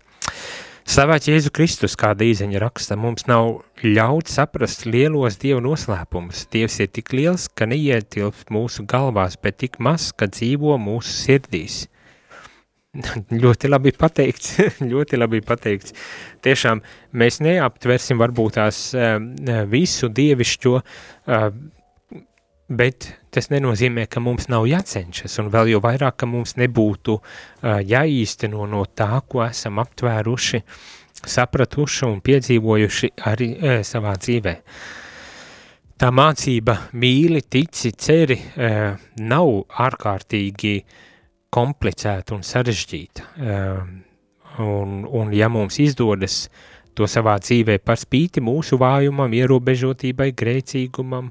Slavēts 0.89 1.27
Jēzu 1.29 1.51
Kristus, 1.53 1.93
kā 1.93 2.15
dīzeņa 2.17 2.63
raksta, 2.63 2.95
mums 2.97 3.27
nav 3.29 3.59
ļauts 3.85 4.33
saprast 4.39 4.87
lielos 4.87 5.35
Dievu 5.37 5.61
noslēpumus. 5.61 6.47
Dievs 6.49 6.79
ir 6.81 6.89
tik 6.89 7.11
liels, 7.13 7.45
ka 7.53 7.67
neietilpst 7.69 8.49
mūsu 8.49 8.87
galvās, 8.89 9.35
bet 9.37 9.59
tik 9.61 9.77
maz, 9.85 10.07
ka 10.17 10.25
dzīvo 10.33 10.79
mūsu 10.81 11.13
sirdīs. 11.13 11.75
ļoti 13.43 13.69
labi 13.69 13.93
pateikts, 13.93 14.55
ļoti 14.95 15.21
labi 15.21 15.43
pateikts. 15.45 15.93
Tiešām 16.41 16.81
mēs 17.21 17.37
neaptversim 17.45 18.17
varbūt 18.17 18.57
tās 18.57 18.87
uh, 18.97 19.19
visu 19.69 20.09
dievišķo 20.09 20.73
uh, 20.79 21.51
bet 22.69 23.09
tas 23.33 23.49
nenozīmē, 23.49 24.05
ka 24.09 24.21
mums 24.21 24.47
nav 24.49 24.67
jācenšas, 24.69 25.39
un 25.41 25.49
vēl 25.53 25.73
jau 25.73 25.81
vairāk, 25.83 26.19
ka 26.21 26.29
mums 26.29 26.55
nebūtu 26.59 27.17
uh, 27.17 27.79
jāīsteno 27.81 28.67
no 28.69 28.85
tā, 28.85 29.11
ko 29.27 29.43
esam 29.45 29.81
aptvēruši, 29.81 30.61
sapratuši 31.19 32.05
un 32.07 32.21
piedzīvojuši 32.25 33.11
arī 33.29 33.51
uh, 33.57 33.77
savā 33.85 34.15
dzīvē. 34.21 34.55
Tā 35.99 36.09
mācība 36.15 36.77
mīli, 36.95 37.43
tici, 37.49 37.91
ceri 37.91 38.37
uh, 38.39 38.93
nav 39.19 39.49
ārkārtīgi 39.85 40.75
komplicēta 41.49 42.37
un 42.37 42.45
sarežģīta, 42.45 43.25
uh, 43.25 43.81
un, 44.63 45.01
un 45.03 45.33
ja 45.33 45.49
mums 45.51 45.81
izdodas 45.81 46.45
to 46.93 47.07
savā 47.09 47.37
dzīvē 47.41 47.79
par 47.83 47.99
spīti 47.99 48.43
mūsu 48.43 48.77
vājumam, 48.79 49.33
ierobežotībai, 49.35 50.31
grēcīgumam, 50.37 51.29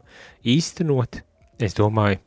īstenot, 0.48 1.22
es 1.62 1.76
domāju, 1.78 2.20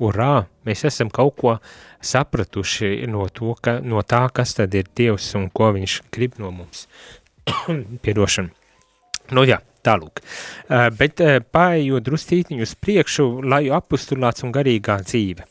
urā, 0.00 0.46
mēs 0.66 0.84
esam 0.88 1.10
kaut 1.12 1.36
ko 1.40 1.56
sapratuši 2.00 3.06
no, 3.10 3.26
to, 3.32 3.54
ka, 3.60 3.78
no 3.84 4.02
tā, 4.02 4.24
kas 4.34 4.56
tad 4.58 4.74
ir 4.78 4.88
Dievs 4.96 5.28
un 5.38 5.50
ko 5.52 5.72
viņš 5.76 6.00
grib 6.12 6.38
no 6.40 6.52
mums. 6.54 6.86
Piedošana. 8.04 8.52
Nu 9.36 9.44
jā, 9.46 9.60
tālūk. 9.86 10.22
Uh, 10.22 10.88
bet 10.96 11.20
uh, 11.22 11.38
pārējot 11.54 12.06
drustītiņu 12.08 12.66
uz 12.66 12.74
priekšu, 12.80 13.28
lai 13.46 13.68
apustulāts 13.74 14.44
un 14.46 14.54
garīgā 14.54 14.98
dzīve. 15.04 15.46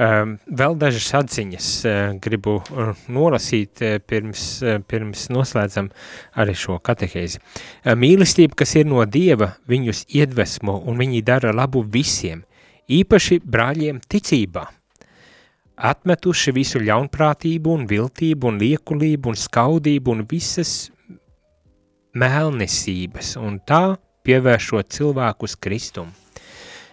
Uh, 0.00 0.36
vēl 0.46 0.78
dažas 0.80 1.10
atziņas 1.18 1.68
uh, 1.84 1.96
gribu 2.22 2.60
uh, 2.62 2.92
nolasīt 3.12 3.82
uh, 3.84 3.98
pirms, 4.00 4.44
uh, 4.64 4.78
pirms 4.80 5.26
noslēdzam 5.34 5.90
arī 6.40 6.54
šo 6.56 6.78
katehēzi. 6.86 7.42
Uh, 7.42 7.92
mīlestība, 7.98 8.56
kas 8.62 8.78
ir 8.80 8.88
no 8.88 9.04
Dieva, 9.04 9.56
viņus 9.68 10.06
iedvesmo 10.16 10.78
un 10.80 11.02
viņi 11.02 11.20
dara 11.26 11.52
labu 11.52 11.84
visiem, 11.84 12.46
īpaši 12.90 13.40
brāļiem 13.46 14.00
ticībā, 14.10 14.64
atmetuši 15.90 16.52
visu 16.52 16.80
ļaunprātību 16.82 17.74
un 17.78 17.86
viltību 17.88 18.50
un 18.50 18.58
liekulību 18.60 19.32
un 19.32 19.38
skaudību 19.38 20.16
un 20.16 20.24
visas 20.28 20.90
mēlnesības 22.20 23.36
un 23.40 23.60
tā 23.66 23.84
pievēršot 24.26 24.90
cilvēkus 24.92 25.56
Kristumu. 25.62 26.12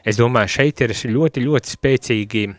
Es 0.07 0.19
domāju, 0.19 0.53
šeit 0.53 0.81
ir 0.85 0.93
ļoti, 1.11 1.41
ļoti 1.43 1.73
spēcīgi 1.73 2.43
uh, 2.47 2.55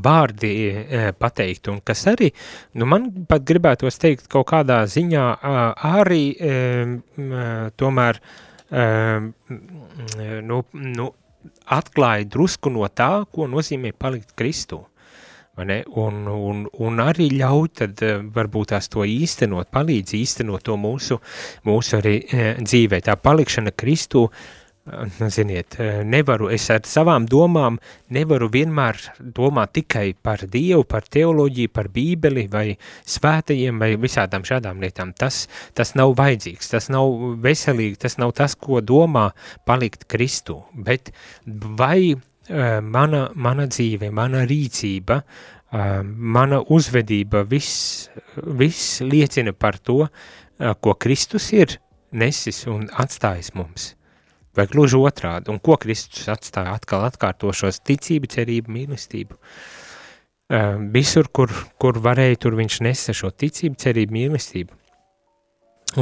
vārdi 0.00 0.52
uh, 0.70 1.10
pateikt, 1.18 1.68
un 1.68 1.82
kas 1.84 2.06
arī, 2.14 2.30
nu 2.80 2.88
man 2.88 3.10
pat 3.28 3.44
gribētos 3.44 4.00
teikt 4.00 4.30
kaut 4.32 4.48
kādā 4.54 4.80
ziņā 4.88 5.26
arī 5.90 6.24
tomēr, 7.76 8.20
nu, 10.48 10.58
nu, 10.72 11.10
atklāja 11.72 12.28
drusku 12.30 12.70
no 12.70 12.86
tā, 12.88 13.24
ko 13.32 13.48
nozīmē 13.50 13.92
palikt 13.98 14.36
Kristū. 14.38 14.82
Un, 15.56 15.70
un, 16.28 16.66
un 16.84 17.00
arī 17.00 17.30
ļauj 17.32 17.68
tad 17.80 18.02
eh, 18.04 18.18
varbūt 18.20 18.74
tās 18.74 18.90
to 18.92 19.06
īstenot, 19.08 19.70
palīdz 19.72 20.12
īstenot 20.18 20.66
to 20.68 20.76
mūsu, 20.76 21.16
mūsu 21.64 21.96
arī 21.96 22.18
e, 22.20 22.50
dzīvē. 22.60 23.00
Tā 23.06 23.14
palikšana 23.16 23.72
Kristū 23.72 24.26
nu, 25.18 25.28
ziniet, 25.30 25.76
nevaru, 26.06 26.48
es 26.54 26.68
ar 26.70 26.84
savām 26.86 27.26
domām 27.30 27.78
nevaru 28.14 28.48
vienmēr 28.52 29.00
domāt 29.34 29.74
tikai 29.80 30.12
par 30.22 30.44
Dievu, 30.50 30.84
par 30.86 31.08
teoloģiju, 31.10 31.72
par 31.74 31.90
bībeli 31.94 32.46
vai 32.52 32.66
svētajiem 33.16 33.82
vai 33.82 33.90
visādām 34.00 34.46
šādām 34.46 34.82
lietām. 34.82 35.12
Tas, 35.18 35.46
tas 35.74 35.94
nav 35.98 36.14
vajadzīgs, 36.18 36.70
tas 36.70 36.88
nav 36.92 37.10
veselīgi, 37.42 37.98
tas 38.06 38.18
nav 38.22 38.36
tas, 38.38 38.54
ko 38.54 38.80
domā 38.80 39.30
palikt 39.66 40.06
Kristu, 40.10 40.60
bet 40.72 41.10
vai 41.46 42.14
uh, 42.14 42.78
mana, 42.82 43.26
mana 43.34 43.66
dzīve, 43.66 44.12
mana 44.14 44.46
rīcība, 44.46 45.20
uh, 45.22 45.98
mana 46.06 46.62
uzvedība, 46.62 47.42
viss, 47.50 48.06
viss 48.36 49.02
liecina 49.02 49.56
par 49.56 49.82
to, 49.82 50.04
uh, 50.06 50.72
ko 50.78 50.94
Kristus 50.94 51.50
ir 51.56 51.80
nesis 52.14 52.62
un 52.70 52.86
atstājis 52.94 53.50
mums 53.58 53.95
vai 54.56 54.66
gluži 54.70 54.98
otrādi, 54.98 55.50
un 55.52 55.60
ko 55.62 55.76
Kristus 55.80 56.28
atstāja 56.32 56.76
atkal 56.76 57.06
atkārtošos 57.08 57.82
ticību, 57.86 58.30
cerību, 58.32 58.72
mīlestību. 58.72 59.36
Uh, 60.46 60.78
visur, 60.94 61.28
kur, 61.34 61.50
kur 61.82 61.98
varēja, 62.02 62.40
tur 62.44 62.56
viņš 62.58 62.80
nesa 62.86 63.14
šo 63.16 63.32
ticību, 63.34 63.78
cerību, 63.82 64.14
mīlestību. 64.14 64.82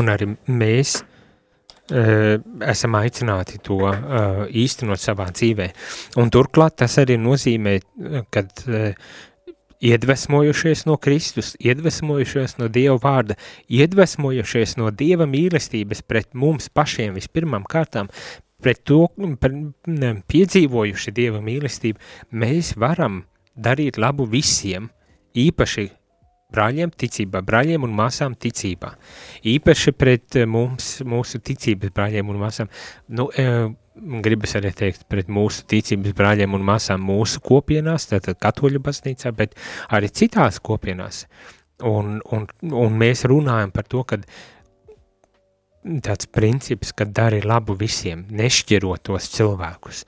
Un 0.00 0.10
arī 0.12 0.30
mēs 0.50 0.98
uh, 1.00 2.40
esam 2.68 2.98
aicināti 3.00 3.60
to 3.64 3.80
uh, 3.88 4.44
īstenot 4.48 5.00
savā 5.00 5.30
dzīvē. 5.32 5.70
Un 6.20 6.32
turklāt 6.34 6.80
tas 6.82 6.98
arī 7.00 7.16
nozīmē, 7.20 7.78
kad 8.34 8.66
iedvesmojušies 9.84 10.84
no 10.88 10.96
Kristus, 10.96 11.54
iedvesmojušies 11.60 12.56
no 12.60 12.68
Dieva 12.72 12.96
vārda, 13.02 13.36
iedvesmojušies 13.68 14.76
no 14.80 14.90
Dieva 14.90 15.26
mīlestības 15.28 16.02
pret 16.08 16.32
mums 16.32 16.70
pašiem 16.72 17.16
vispirmām 17.18 17.66
kārtām, 17.68 18.08
pret 18.64 18.80
to 18.88 19.04
par, 19.40 19.52
ne, 19.90 20.14
piedzīvojuši 20.30 21.12
Dieva 21.14 21.42
mīlestību, 21.44 22.00
mēs 22.40 22.74
varam 22.80 23.22
darīt 23.54 24.00
labu 24.00 24.26
visiem, 24.30 24.88
īpaši 25.34 25.88
brāļiem 26.54 26.92
ticībā, 26.94 27.42
brāļiem 27.44 27.86
un 27.86 27.94
māsām 27.96 28.36
ticībā, 28.38 28.92
īpaši 29.54 29.94
pret 29.98 30.38
mums, 30.50 30.98
mūsu 31.06 31.40
ticības 31.44 31.94
brāļiem 31.94 32.30
un 32.30 32.38
māsām, 32.42 32.70
nu, 33.18 33.28
e, 33.30 33.48
gribas 34.24 34.54
arī 34.58 34.70
teikt 34.76 35.06
pret 35.10 35.30
mūsu 35.32 35.66
ticības 35.70 36.14
brāļiem 36.18 36.54
un 36.56 36.64
māsām 36.66 37.02
mūsu 37.04 37.42
kopienās, 37.44 38.08
tātad 38.10 38.38
katoļu 38.42 38.82
baznīcā, 38.84 39.34
bet 39.36 39.58
arī 39.94 40.10
citās 40.14 40.60
kopienās, 40.62 41.24
un, 41.90 42.18
un, 42.34 42.48
un 42.70 42.98
mēs 43.00 43.26
runājam 43.30 43.74
par 43.74 43.88
to, 43.90 44.04
kad 44.06 44.26
tāds 46.04 46.28
princips, 46.30 46.92
ka 46.96 47.04
dari 47.04 47.42
labu 47.44 47.76
visiem, 47.78 48.24
nešķirot 48.32 49.04
tos 49.08 49.28
cilvēkus. 49.34 50.04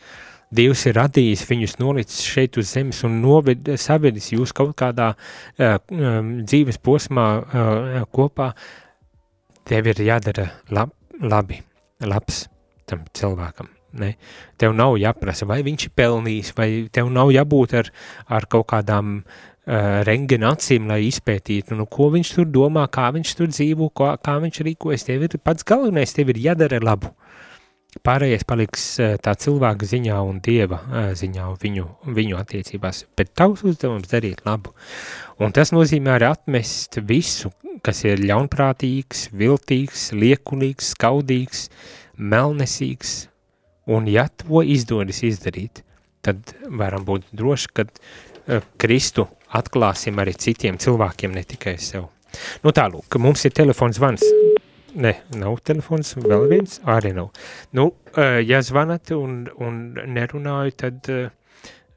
Dievs 0.57 0.85
ir 0.87 0.95
radījis 0.97 1.43
viņus 1.49 1.77
nolicis 1.83 2.23
šeit 2.25 2.57
uz 2.61 2.71
zemes 2.71 3.03
un 3.05 3.19
noved, 3.21 3.73
savedis 3.83 4.31
jūs 4.33 4.55
kaut 4.57 4.77
kādā 4.79 5.13
uh, 5.13 5.79
dzīves 5.91 6.79
posmā 6.79 7.27
uh, 7.41 7.97
kopā. 8.15 8.53
Tev 9.67 9.91
ir 9.91 10.05
jādara 10.07 10.53
lab, 10.71 10.93
labi, 11.19 11.59
labs 12.07 12.45
tam 12.87 13.03
cilvēkam. 13.19 13.73
Ne? 13.99 14.13
Tev 14.61 14.77
nav 14.77 14.95
jāprasa, 15.01 15.49
vai 15.49 15.59
viņš 15.67 15.89
ir 15.89 15.93
pelnījis, 15.99 16.53
vai 16.55 16.69
tev 16.93 17.11
nav 17.11 17.33
jābūt 17.35 17.75
ar, 17.81 17.91
ar 18.31 18.47
kaut 18.53 18.69
kādām 18.71 19.19
uh, 19.25 19.56
rengena 19.67 20.53
acīm, 20.55 20.87
lai 20.91 21.01
izpētītu, 21.09 21.75
nu, 21.79 21.89
ko 21.91 22.11
viņš 22.15 22.33
tur 22.37 22.49
domā, 22.55 22.87
kā 22.93 23.09
viņš 23.15 23.35
tur 23.39 23.51
dzīvo, 23.51 23.91
kā, 23.97 24.13
kā 24.23 24.37
viņš 24.43 24.63
rīkojas. 24.69 25.07
Tev 25.09 25.27
ir 25.27 25.39
pats 25.43 25.67
galvenais, 25.67 26.15
tev 26.15 26.31
ir 26.31 26.43
jādara 26.45 26.79
labu. 26.83 27.11
Pārējais 28.05 28.45
paliks 28.45 28.83
uh, 29.01 29.15
tā 29.23 29.33
cilvēka 29.41 29.87
ziņā 29.89 30.17
un 30.29 30.41
dieva 30.45 30.83
uh, 30.85 31.07
ziņā 31.17 31.47
un 31.49 31.57
viņu, 31.63 31.87
viņu 32.19 32.37
attiecībās, 32.37 33.07
bet 33.17 33.33
tavs 33.39 33.65
uzdevums 33.65 34.11
darīt 34.11 34.43
labu. 34.47 34.75
Un 35.41 35.55
tas 35.57 35.73
nozīmē 35.73 36.19
arī 36.19 36.29
atmest 36.29 37.01
visu, 37.09 37.51
kas 37.87 38.05
ir 38.05 38.21
ļaunprātīgs, 38.21 39.31
viltīgs, 39.37 40.11
liekulīgs, 40.13 40.93
skaudīgs, 40.93 41.67
melnesīgs, 42.17 43.17
un 43.89 44.09
ja 44.13 44.27
to 44.29 44.61
izdodas 44.61 45.23
izdarīt, 45.27 45.83
tad 46.27 46.53
varam 46.67 47.05
būt 47.07 47.29
droši, 47.37 47.73
ka 47.73 47.87
Kristu 48.79 49.27
atklāsim 49.57 50.19
arī 50.23 50.37
citiem 50.39 50.79
cilvēkiem, 50.83 51.35
ne 51.35 51.43
tikai 51.47 51.77
sev. 51.83 52.11
Nu 52.65 52.73
tālūk, 52.75 53.19
mums 53.23 53.45
ir 53.49 53.55
telefons 53.57 53.99
zvans. 53.99 54.25
Ne, 54.97 55.13
nav 55.37 55.59
telefons, 55.67 56.15
vēl 56.17 56.47
viens, 56.49 56.79
arī 56.89 57.13
nav. 57.17 57.29
Nu, 57.77 57.91
ja 58.17 58.63
zvanat 58.65 59.13
un, 59.13 59.43
un 59.61 59.83
nerunāju, 60.15 60.77
tad 60.81 61.11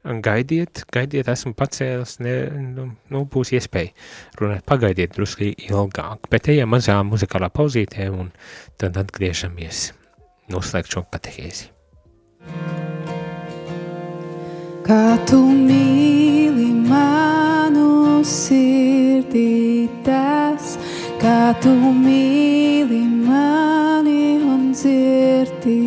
gaidiet, 0.04 0.84
gaidiet, 0.92 1.28
esmu 1.28 1.54
pacēlis, 1.56 2.18
ne, 2.24 2.34
nu, 2.76 2.86
nu, 3.12 3.24
būs 3.30 3.52
iespēja 3.56 3.92
runāt, 4.40 4.64
pagaidiet 4.68 5.16
drusku 5.16 5.48
ilgāk, 5.52 6.28
bet 6.32 6.48
ejam 6.52 6.72
mazā 6.74 6.98
muzikālā 7.04 7.50
pauzītē 7.52 8.08
un 8.12 8.32
tad 8.80 9.00
atgriežamies 9.00 9.90
noslēgt 10.52 10.96
šo 10.96 11.04
katehēzi. 11.12 11.70
Kā 14.84 15.02
tu 15.28 15.40
mīli 15.46 15.99
tu 21.60 21.72
mīli 21.92 23.02
mani 23.28 24.40
un 24.40 24.70
dzirdi. 24.72 25.82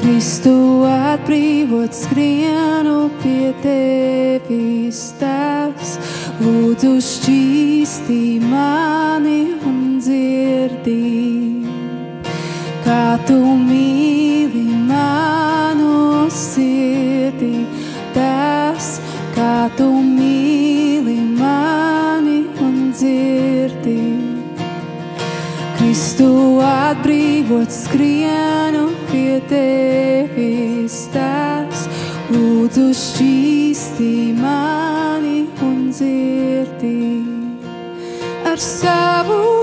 Kristu 0.00 0.54
atbrīvot 0.88 1.92
skrienu 1.96 2.96
pie 3.20 3.52
tevis 3.64 5.02
tas, 5.20 5.96
lūdzu 6.40 6.96
šķīstī 7.10 8.22
mani 8.48 9.40
un 9.68 9.98
dzirdi. 10.00 11.00
Kā 12.86 13.04
tu 13.28 13.40
mīli 13.44 13.99
Kristu 26.20 26.60
atbrīvot 26.60 27.72
skrienu 27.72 28.90
pie 29.08 29.38
tevis 29.48 31.06
tās, 31.14 31.86
lūdzu 32.28 32.90
šķīstī 32.92 34.10
mani 34.36 35.46
un 35.64 35.88
dzirdi. 35.88 37.24
Ar 38.52 38.60
savu 38.60 39.59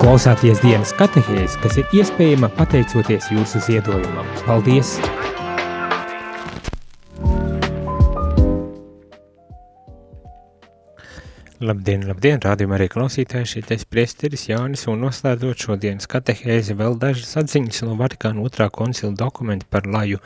klausāties 0.00 0.62
dienas 0.64 0.94
katehēzi, 0.96 1.58
kas 1.60 1.76
ir 1.80 1.98
iespējama 2.00 2.48
pateicoties 2.56 3.28
jūsu 3.34 3.60
ziedojumam. 3.66 4.28
Paldies! 4.46 4.96
Labdien, 11.60 12.06
labdien, 12.08 12.38
rādījumā 12.40 12.78
arī 12.78 12.86
klausītāji, 12.88 13.48
šeit 13.50 13.72
es 13.74 13.82
priesteris 13.84 14.46
Jānis 14.48 14.86
un 14.88 15.02
noslēdot 15.04 15.60
šodienas 15.60 16.08
katehēzi 16.08 16.72
vēl 16.78 16.96
dažas 16.96 17.36
atziņas 17.42 17.82
no 17.84 17.98
Vatikāna 18.00 18.40
otrā 18.40 18.70
koncila 18.72 19.12
dokumenta 19.12 19.68
par 19.68 19.84
laju 19.84 20.22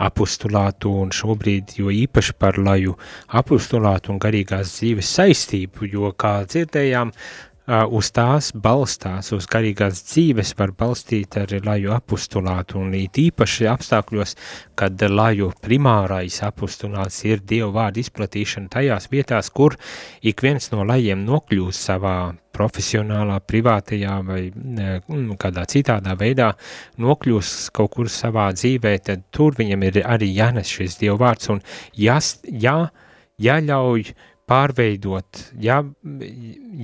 apustulātu 0.00 0.94
un 1.02 1.12
šobrīd 1.12 1.76
jo 1.76 1.92
īpaši 1.92 2.38
par 2.40 2.56
laju 2.56 2.96
apustulātu 3.28 4.14
un 4.14 4.22
garīgās 4.24 4.78
dzīves 4.78 5.12
saistību, 5.18 5.90
jo, 5.92 6.08
kā 6.16 6.38
dzirdējām, 6.48 7.12
uz 7.68 8.08
tās 8.16 8.50
balstās, 8.56 9.28
uz 9.36 9.46
garīgās 9.50 10.00
dzīves 10.08 10.54
var 10.56 10.72
balstīt 10.78 11.36
arī 11.36 11.60
laju 11.64 11.92
apustulātu 11.92 12.78
un 12.80 12.94
īpaši 12.96 13.68
apstākļos, 13.68 14.34
kad 14.78 15.02
laju 15.10 15.50
primārais 15.60 16.40
apustulāts 16.46 17.20
ir 17.28 17.42
Dievu 17.44 17.70
vārdu 17.76 18.00
izplatīšana 18.00 18.72
tajās 18.72 19.10
vietās, 19.12 19.50
kur 19.50 19.76
ik 20.22 20.42
viens 20.42 20.70
no 20.72 20.86
lajiem 20.88 21.26
nokļūst 21.28 21.90
savā 21.90 22.14
profesionālā, 22.56 23.36
privātajā 23.44 24.16
vai 24.26 24.40
kādā 25.38 25.66
citādā 25.68 26.16
veidā 26.18 26.54
nokļūst 26.98 27.68
kaut 27.76 27.92
kur 27.98 28.08
savā 28.10 28.48
dzīvē, 28.56 28.96
tad 29.04 29.28
tur 29.30 29.54
viņam 29.58 29.84
ir 29.90 30.00
arī 30.06 30.32
jānes 30.32 30.72
šis 30.72 30.98
Dievu 31.02 31.20
vārds. 31.20 31.52
Un 31.52 31.60
jās, 31.94 32.38
jā, 32.48 32.78
jāļauj 33.38 34.08
pārveidot, 34.48 35.42
ja, 35.60 35.78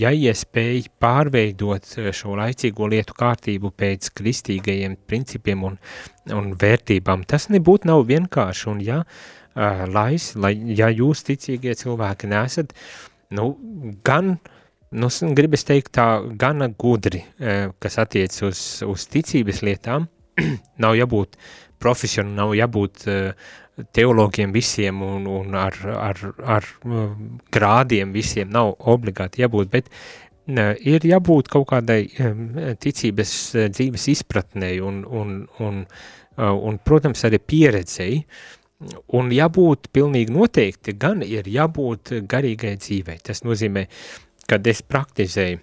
ja 0.01 0.11
iespēja 0.13 0.91
pārveidot 1.01 1.97
šo 2.15 2.37
laicīgo 2.39 2.89
lietu 2.93 3.17
kārtību 3.17 3.73
pēc 3.79 4.11
kristīgajiem 4.19 4.99
principiem 5.09 5.65
un, 5.71 5.79
un 6.35 6.53
vērtībām, 6.61 7.25
tas 7.29 7.49
nebūtu 7.53 7.89
nav 7.91 8.05
vienkārši, 8.11 8.69
un 8.73 8.85
ja, 8.85 9.01
lais, 9.95 10.33
lai, 10.37 10.55
ja 10.77 10.91
jūs 10.93 11.25
ticīgie 11.29 11.77
cilvēki 11.81 12.31
nesat, 12.33 12.75
nu, 13.35 13.51
gan, 14.07 14.37
nu, 14.93 15.13
gribas 15.37 15.65
teikt 15.69 15.95
tā, 15.97 16.09
gana 16.41 16.69
gudri, 16.69 17.25
kas 17.81 18.01
attiec 18.03 18.37
uz, 18.45 18.65
uz 18.87 19.09
ticības 19.13 19.65
lietām, 19.65 20.09
nav 20.85 20.99
jābūt 20.99 21.39
profesionāli, 21.81 22.37
nav 22.39 22.55
jābūt 22.57 23.05
uh, 23.13 23.53
teologiem 23.93 24.53
visiem 24.55 25.03
un, 25.03 25.27
un 25.27 25.55
ar, 25.59 25.79
ar, 25.99 26.21
ar 26.57 26.67
um, 26.85 27.39
grādiem 27.53 28.13
visiem 28.15 28.53
nav 28.55 28.75
obligāti 28.79 29.43
jābūt, 29.43 29.71
bet 29.73 29.91
ir 30.85 31.07
jābūt 31.09 31.49
kaut 31.51 31.71
kādai 31.73 32.05
um, 32.23 32.45
ticības 32.81 33.33
uh, 33.55 33.67
dzīves 33.73 34.09
izpratnei 34.15 34.79
un, 34.85 35.03
un, 35.05 35.41
un, 35.65 35.83
uh, 35.85 36.53
un, 36.55 36.79
protams, 36.85 37.25
arī 37.27 37.41
pieredzei, 37.43 38.23
un 39.17 39.31
jābūt 39.33 39.91
pilnīgi 39.95 40.35
noteikti, 40.35 40.97
gan 41.01 41.23
ir 41.27 41.49
jābūt 41.49 42.19
garīgai 42.31 42.77
dzīvei. 42.79 43.21
Tas 43.25 43.43
nozīmē, 43.47 43.87
kad 44.51 44.67
es 44.71 44.83
praktizēju, 44.85 45.63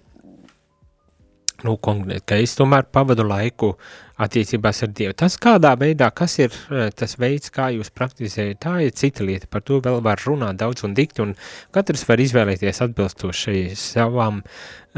nu, 1.62 1.76
konkrēti, 1.78 2.24
ka 2.26 2.38
es 2.42 2.56
tomēr 2.58 2.88
pavadu 2.92 3.26
laiku 3.28 3.76
attiecībās 4.22 4.82
ar 4.86 4.92
Dievu. 4.96 5.16
Tas 5.18 5.36
kādā 5.40 5.72
veidā, 5.78 6.10
kas 6.14 6.38
ir 6.40 6.52
eh, 6.52 6.90
tas 6.96 7.16
veids, 7.20 7.52
kā 7.54 7.70
jūs 7.76 7.92
praktizējat, 7.94 8.60
tā 8.62 8.76
ir 8.86 8.94
cita 8.98 9.26
lieta, 9.26 9.50
par 9.50 9.64
to 9.66 9.80
vēl 9.84 10.00
var 10.04 10.22
runāt 10.26 10.60
daudz 10.62 10.86
un 10.86 10.96
dikt, 10.98 11.20
un 11.24 11.34
katrs 11.74 12.06
var 12.08 12.22
izvēlēties 12.22 12.82
atbilstoši 12.86 13.64
savām, 13.78 14.42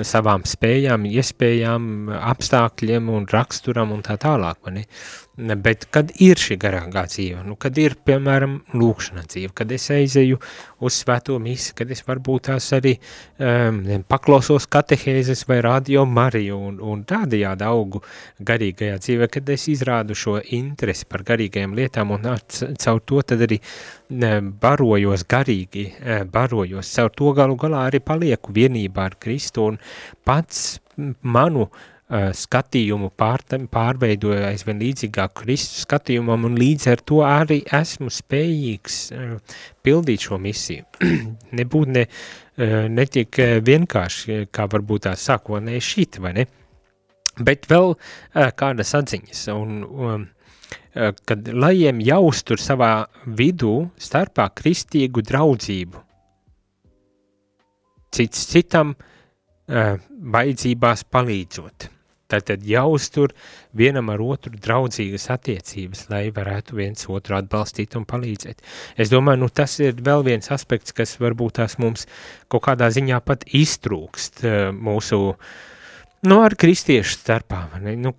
savām 0.02 0.42
spējām, 0.48 1.04
iespējām, 1.06 2.08
apstākļiem 2.18 3.12
un 3.14 3.28
raksturam 3.30 3.92
un 3.94 4.02
tā 4.02 4.18
tālāk, 4.20 4.58
vai 4.66 4.80
ne? 4.80 4.88
Bet 5.34 5.88
kad 5.90 6.12
ir 6.22 6.38
šī 6.38 6.54
garākā 6.62 7.02
dzīve, 7.10 7.40
nu, 7.42 7.56
kad 7.58 7.74
ir, 7.82 7.96
piemēram, 8.06 8.52
lūkšana 8.78 9.24
dzīve, 9.26 9.50
kad 9.58 9.72
es 9.74 9.88
aizeju 9.90 10.38
uz 10.86 10.98
svēto 11.00 11.40
misi, 11.42 11.72
kad 11.74 11.90
es 11.90 12.04
varbūt 12.06 12.46
tās 12.52 12.68
arī 12.76 12.92
um, 13.42 13.80
paklausos 14.06 14.68
katehēzes 14.70 15.42
vai 15.50 15.58
radio 15.66 16.04
Mariju 16.06 16.60
un, 16.68 16.78
un 16.78 17.02
tādajādi 17.10 17.66
augu 17.66 18.04
garīgajā 18.46 19.00
dzīvē, 19.02 19.30
kad 19.34 19.50
es 19.56 19.66
izrādu 19.74 20.14
šo 20.14 20.36
interesi 20.54 21.10
par 21.10 21.26
garīgajām 21.26 21.74
lietām 21.74 22.14
un 22.14 22.30
caur 22.78 23.02
to 23.02 23.26
tad 23.26 23.42
arī 23.48 23.58
barojos 24.62 25.24
garīgi, 25.26 25.88
barojos, 26.30 26.94
caur 26.94 27.10
to 27.10 27.32
galu 27.34 27.56
galā 27.58 27.88
arī 27.88 27.98
palieku 28.04 28.54
vienībā 28.54 29.08
ar 29.08 29.18
Kristu 29.18 29.66
un 29.72 29.82
pats 30.26 30.78
manu 31.22 31.66
uh, 31.66 31.84
skatījumu 32.36 33.10
pār, 33.16 33.42
pārveidoju 33.72 34.44
aizvien 34.50 34.80
līdzīgāk 34.82 35.34
Kristus 35.40 35.84
skatījumam, 35.86 36.44
un 36.48 36.58
līdz 36.60 36.88
ar 36.92 37.02
to 37.06 37.22
arī 37.26 37.62
esmu 37.64 38.12
spējīgs 38.12 38.98
uh, 39.14 39.56
pildīt 39.84 40.26
šo 40.28 40.38
misiju. 40.42 40.84
Nebūt 41.58 41.94
ne, 41.94 42.04
uh, 42.06 42.84
netiek 42.90 43.40
vienkārši, 43.64 44.44
kā 44.54 44.68
varbūt 44.70 45.08
tā 45.08 45.16
sākotnēji 45.18 45.88
šīt, 45.88 46.20
vai 46.22 46.36
ne? 46.40 46.46
Bet 47.34 47.66
vēl 47.66 47.96
kādas 48.54 48.92
atziņas, 48.94 49.40
un 49.50 49.80
um, 49.82 50.26
uh, 50.28 51.08
kad 51.26 51.48
lajiem 51.50 51.98
jāuztur 52.04 52.62
savā 52.62 53.08
vidū 53.26 53.88
starpā 53.98 54.46
kristīgu 54.54 55.24
draudzību, 55.26 56.04
cits 58.14 58.46
citam 58.52 58.94
uh, 58.94 59.10
vajadzībās 59.68 61.06
palīdzot. 61.08 61.90
Tātad 62.34 62.62
jāuztur 62.64 63.34
vienam 63.76 64.08
ar 64.14 64.22
otru 64.24 64.54
draudzīgas 64.56 65.28
attiecības, 65.34 66.06
lai 66.08 66.22
varētu 66.34 66.78
viens 66.78 67.04
otru 67.12 67.36
atbalstīt 67.36 67.96
un 67.98 68.06
palīdzēt. 68.08 68.64
Es 68.96 69.12
domāju, 69.12 69.42
nu 69.44 69.50
tas 69.52 69.76
ir 69.84 70.00
vēl 70.00 70.24
viens 70.26 70.48
aspekts, 70.54 70.94
kas 70.96 71.18
varbūt 71.20 71.58
tās 71.60 71.76
mums 71.82 72.08
kaut 72.48 72.64
kādā 72.66 72.88
ziņā 72.94 73.20
pat 73.28 73.44
iztrūkst 73.52 74.44
eh, 74.44 74.56
mūsu, 74.72 75.20
nu 76.30 76.40
ar 76.40 76.56
kristiešu 76.56 77.20
starpā. 77.20 77.66
Nu, 77.84 78.14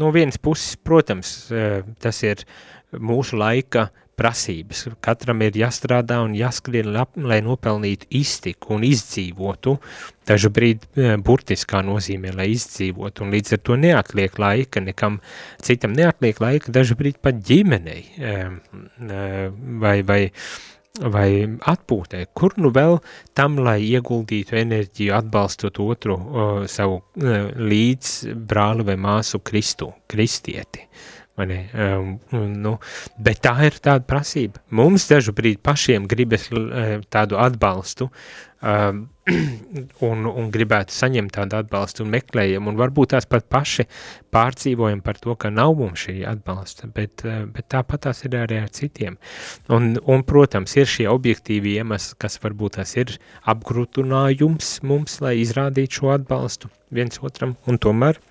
no 0.00 0.10
vienas 0.16 0.40
puses, 0.40 0.80
protams, 0.80 1.36
eh, 1.52 1.84
tas 2.00 2.22
ir 2.24 2.42
mūsu 2.96 3.36
laika 3.36 3.90
prasības. 4.16 4.86
Katram 5.04 5.42
ir 5.44 5.56
jāstrādā 5.60 6.18
un 6.24 6.34
jāskrien, 6.36 6.88
lai 7.28 7.40
nopelnītu 7.44 8.08
iztiku 8.18 8.76
un 8.76 8.86
izdzīvotu. 8.88 9.76
Dažu 10.26 10.50
brīdi 10.50 10.88
e, 10.98 11.16
burtiskā 11.22 11.82
nozīmē, 11.86 12.32
lai 12.34 12.48
izdzīvotu, 12.54 13.26
un 13.26 13.34
līdz 13.34 13.56
ar 13.56 13.60
to 13.68 13.76
neatliek 13.78 14.38
laika, 14.42 14.82
nekam 14.82 15.20
citam 15.62 15.94
neatliek 15.96 16.40
laika, 16.42 16.72
dažu 16.74 16.96
brīdi 16.98 17.22
pat 17.22 17.38
ģimenei 17.46 18.00
e, 18.16 18.32
e, 19.06 19.20
vai, 19.84 19.96
vai, 20.08 20.20
vai 21.04 21.28
atpūtē. 21.74 22.24
Kur 22.34 22.56
nu 22.58 22.72
vēl 22.74 22.98
tam, 23.38 23.60
lai 23.62 23.78
ieguldītu 23.84 24.58
enerģiju, 24.58 25.12
atbalstot 25.14 25.78
otru 25.84 26.16
savu 26.72 27.02
līdz 27.20 28.16
brāli 28.48 28.88
vai 28.88 28.96
māsu 28.98 29.44
Kristu, 29.44 29.92
kristieti. 30.10 30.88
Um, 30.88 31.15
nu, 31.36 32.78
bet 33.20 33.42
tā 33.44 33.52
ir 33.68 33.76
tāda 33.84 34.06
prasība. 34.08 34.62
Mums 34.72 35.04
dažu 35.10 35.34
brīdi 35.36 35.60
pašiem 35.62 36.08
gribas 36.08 36.48
uh, 36.52 37.02
tādu 37.12 37.36
atbalstu 37.36 38.08
um, 38.08 39.02
un, 40.08 40.24
un 40.30 40.48
gribētu 40.54 40.94
saņemt 40.96 41.34
tādu 41.36 41.58
atbalstu 41.58 42.06
un 42.06 42.14
meklējam, 42.14 42.70
un 42.70 42.78
varbūt 42.80 43.12
tās 43.12 43.28
pat 43.28 43.44
paši 43.52 43.84
pārdzīvojam 44.32 45.02
par 45.04 45.20
to, 45.20 45.34
ka 45.36 45.50
nav 45.52 45.74
mums 45.76 46.06
šī 46.06 46.22
atbalsta, 46.30 46.88
bet, 46.96 47.26
uh, 47.28 47.44
bet 47.52 47.68
tāpat 47.74 48.06
tās 48.08 48.24
ir 48.24 48.38
arī 48.40 48.62
ar 48.62 48.72
citiem. 48.72 49.18
Un, 49.68 49.92
un, 50.06 50.24
protams, 50.24 50.78
ir 50.80 50.88
šie 50.88 51.10
objektīvi 51.12 51.76
iemesli, 51.82 52.16
kas 52.22 52.40
varbūt 52.40 52.78
tās 52.78 52.96
ir 52.96 53.12
apgrūtinājums 53.52 54.78
mums, 54.88 55.20
lai 55.20 55.36
izrādītu 55.42 56.00
šo 56.00 56.16
atbalstu 56.16 56.72
viens 56.96 57.20
otram, 57.20 57.58
un 57.68 57.82
tomēr– 57.82 58.22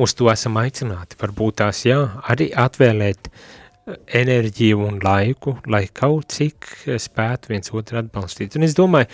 uz 0.00 0.14
to 0.18 0.30
esam 0.32 0.60
aicināti. 0.60 1.18
Varbūt 1.20 1.60
tās, 1.62 1.84
jā, 1.86 1.98
arī 2.30 2.48
atvēlēt 2.58 3.28
eh, 3.28 3.96
enerģiju 4.22 4.80
un 4.86 4.98
laiku, 5.02 5.56
lai 5.70 5.84
kaut 5.92 6.32
cik 6.34 6.68
spētu 7.02 7.52
viens 7.52 7.72
otru 7.74 7.98
atbalstīt. 8.00 8.56
Un 8.58 8.66
es 8.66 8.76
domāju, 8.78 9.08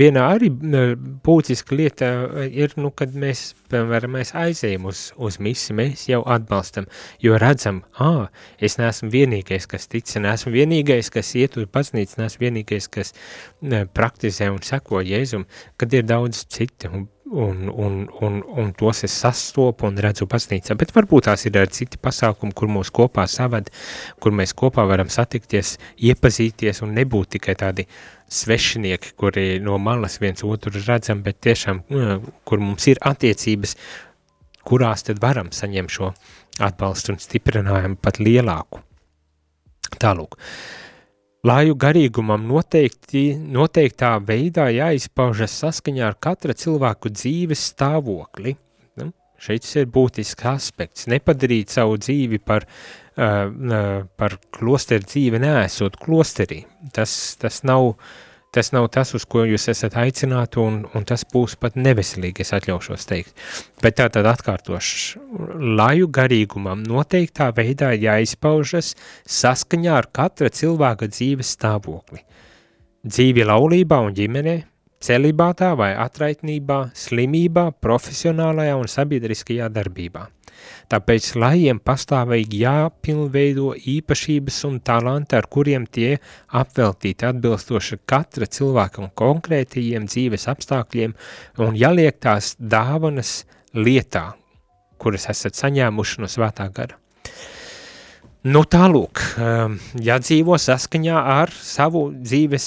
viena 0.00 0.28
arī 0.34 0.50
eh, 0.50 0.94
būtiska 1.26 1.78
lieta 1.78 2.08
eh, 2.26 2.48
ir, 2.64 2.74
nu, 2.80 2.90
kad 2.90 3.14
mēs, 3.14 3.52
piemēram, 3.72 4.16
mēs 4.18 4.34
aizējam 4.38 4.88
uz, 4.90 5.08
uz 5.16 5.38
misi, 5.42 5.76
mēs 5.76 6.08
jau 6.10 6.22
atbalstam, 6.26 6.88
jo 7.24 7.38
redzam, 7.40 7.82
ā, 8.02 8.28
es 8.58 8.78
neesmu 8.80 9.12
vienīgais, 9.14 9.68
kas 9.70 9.86
tic, 9.92 10.08
neesmu 10.24 10.54
vienīgais, 10.56 11.12
kas 11.14 11.34
iet 11.38 11.60
uz 11.60 11.68
baznīcu, 11.74 12.18
neesmu 12.22 12.48
vienīgais, 12.48 12.90
kas 12.92 13.14
praktizē 13.94 14.50
un 14.54 14.64
seko 14.64 15.04
Jēzum, 15.04 15.46
kad 15.78 15.94
ir 15.94 16.08
daudz 16.08 16.46
citi, 16.50 16.90
un 16.90 17.06
un, 17.30 17.68
un, 17.68 18.08
un, 18.20 18.42
un 18.56 18.72
tos 18.72 19.02
es 19.04 19.12
sastopu 19.12 19.86
un 19.88 19.98
redzu 20.00 20.26
baznīcā, 20.30 20.76
bet 20.78 20.92
varbūt 20.96 21.28
tās 21.28 21.44
ir 21.48 21.58
arī 21.60 21.72
citi 21.76 22.00
pasākumi, 22.00 22.54
kur 22.56 22.70
mūs 22.72 22.90
kopā 22.94 23.26
savad, 23.28 23.68
kur 24.22 24.34
mēs 24.36 24.54
kopā 24.56 24.86
varam 24.88 25.10
satikties, 25.12 25.76
iepazīties 26.08 26.82
un 26.86 26.96
nebūt 26.96 27.36
tikai 27.36 27.56
tādi 27.60 27.86
svešinieki, 28.32 29.14
kuri 29.20 29.46
no 29.64 29.78
malas 29.82 30.18
viens 30.22 30.44
otru 30.44 30.72
redzam, 30.80 31.22
bet 31.24 31.40
tiešām, 31.44 31.84
kur 32.48 32.64
mums 32.64 32.88
ir 32.88 33.00
attiecības, 33.04 33.76
kurās 34.68 35.06
tad 35.08 35.20
varam 35.22 35.52
saņemt 35.52 35.94
šo 35.94 36.12
atbalstu 36.64 37.14
un 37.14 37.22
stiprinājumu 37.22 38.00
pat 38.02 38.20
lielāku. 38.20 38.82
Tālūk. 39.98 40.36
Lāju 41.46 41.76
garīgumam 41.78 42.48
noteikti, 42.50 43.36
noteiktā 43.38 44.16
veidā 44.26 44.64
jāizpaužas 44.74 45.54
saskaņā 45.62 46.08
ar 46.08 46.16
katra 46.18 46.56
cilvēku 46.58 47.12
dzīves 47.14 47.62
stāvokli. 47.70 48.56
Nu, 48.98 49.12
šeit 49.38 49.68
ir 49.78 49.86
būtisks 49.94 50.48
aspekts. 50.50 51.06
Nepadarīt 51.06 51.70
savu 51.70 52.00
dzīvi 52.02 52.40
par, 52.42 52.66
uh, 52.66 54.02
par 54.18 54.38
klosteru 54.58 55.06
dzīvi 55.06 55.38
neesot 55.46 56.00
klosterī. 56.02 56.64
Tas, 56.96 57.14
tas 57.38 57.62
nav 57.62 57.92
uh, 57.92 58.10
Tas 58.54 58.70
nav 58.72 58.86
tas, 58.94 59.10
uz 59.12 59.26
ko 59.28 59.42
jūs 59.44 59.68
esat 59.68 59.98
aicināti, 60.00 60.60
un, 60.62 60.78
un 60.96 61.04
tas 61.08 61.24
būs 61.28 61.58
pat 61.60 61.76
neveselīgi, 61.76 62.46
es 62.46 62.54
atļaušos 62.56 63.04
teikt. 63.10 63.34
Bet 63.82 63.98
tā 64.00 64.06
tad 64.12 64.28
atkārtošu, 64.30 65.20
laju 65.78 66.08
garīgumam 66.08 66.80
noteiktā 66.86 67.50
veidā 67.56 67.92
jāizpaužas 67.92 68.94
saskaņā 69.28 69.98
ar 70.00 70.08
katra 70.16 70.48
cilvēka 70.48 71.10
dzīves 71.12 71.52
stāvokli. 71.58 72.24
Dzīvi 73.04 73.44
laulībā 73.46 74.00
un 74.06 74.16
ģimenē, 74.16 74.56
celibātā 75.04 75.74
vai 75.78 75.92
atraitnībā, 76.00 76.80
slimībā, 76.96 77.68
profesionālajā 77.84 78.80
un 78.80 78.90
sabiedriskajā 78.96 79.68
darbībā– 79.76 80.26
Tāpēc 80.88 81.34
lajiem 81.36 81.82
pastāvīgi 81.84 82.62
jāpilnveido 82.62 83.74
īpašības 83.92 84.62
un 84.64 84.78
talanti, 84.80 85.36
ar 85.36 85.44
kuriem 85.52 85.84
tie 85.84 86.14
apveltīti 86.56 87.26
atbilstoši 87.28 87.98
katra 88.08 88.48
cilvēka 88.48 89.02
un 89.04 89.10
konkrētajiem 89.20 90.06
dzīves 90.08 90.48
apstākļiem 90.48 91.12
un 91.66 91.76
jāliek 91.76 92.16
tās 92.24 92.54
dāvanas 92.56 93.42
lietā, 93.76 94.30
kuras 94.96 95.28
esat 95.28 95.60
saņēmuši 95.60 96.24
no 96.24 96.30
svētā 96.32 96.70
gara. 96.72 96.96
Nu 98.48 98.62
tālūk, 98.64 99.20
um, 99.44 99.74
jādzīvo 100.00 100.56
saskaņā 100.62 101.18
ar 101.34 101.52
savu 101.52 102.06
dzīves 102.16 102.64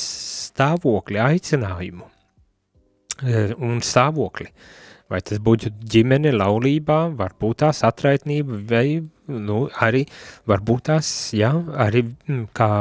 stāvokli, 0.51 1.17
aicinājumu 1.25 2.05
uh, 2.05 3.57
un 3.57 3.81
stāvokli. 3.81 4.51
Uh, 4.51 4.77
Vai 5.11 5.19
tas 5.27 5.41
būtu 5.43 5.73
ģimene, 5.91 6.31
laulībā, 6.31 6.99
varbūt 7.19 7.61
tās 7.65 7.81
atraitnība, 7.83 8.61
vai 8.69 8.85
nu, 9.31 9.65
arī 9.83 10.05
varbūt 10.49 10.85
tās, 10.87 11.09
jā, 11.35 11.51
arī 11.85 12.05
mm, 12.05 12.45
kā 12.55 12.71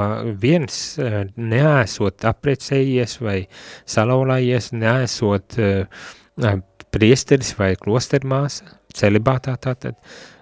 viens 0.43 0.77
eh, 1.03 1.23
neesot 1.37 2.27
aprecējies 2.31 3.19
vai 3.25 3.39
salaulājies, 3.91 4.71
neesot 4.79 5.59
uh, 5.61 6.05
priesteris 6.91 7.53
vai 7.59 7.73
klostermāsa, 7.79 8.77
celibātā 8.97 9.57
tātad, 9.63 9.99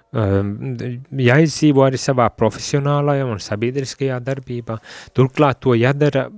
jāizdzīvo 0.08 1.82
arī 1.84 1.98
savā 2.00 2.30
profesionālajā 2.32 3.26
un 3.28 3.42
sabiedriskajā 3.44 4.16
darbībā. 4.24 4.78
Turklāt 5.12 5.60
to 5.60 5.74
jādara 5.76 6.28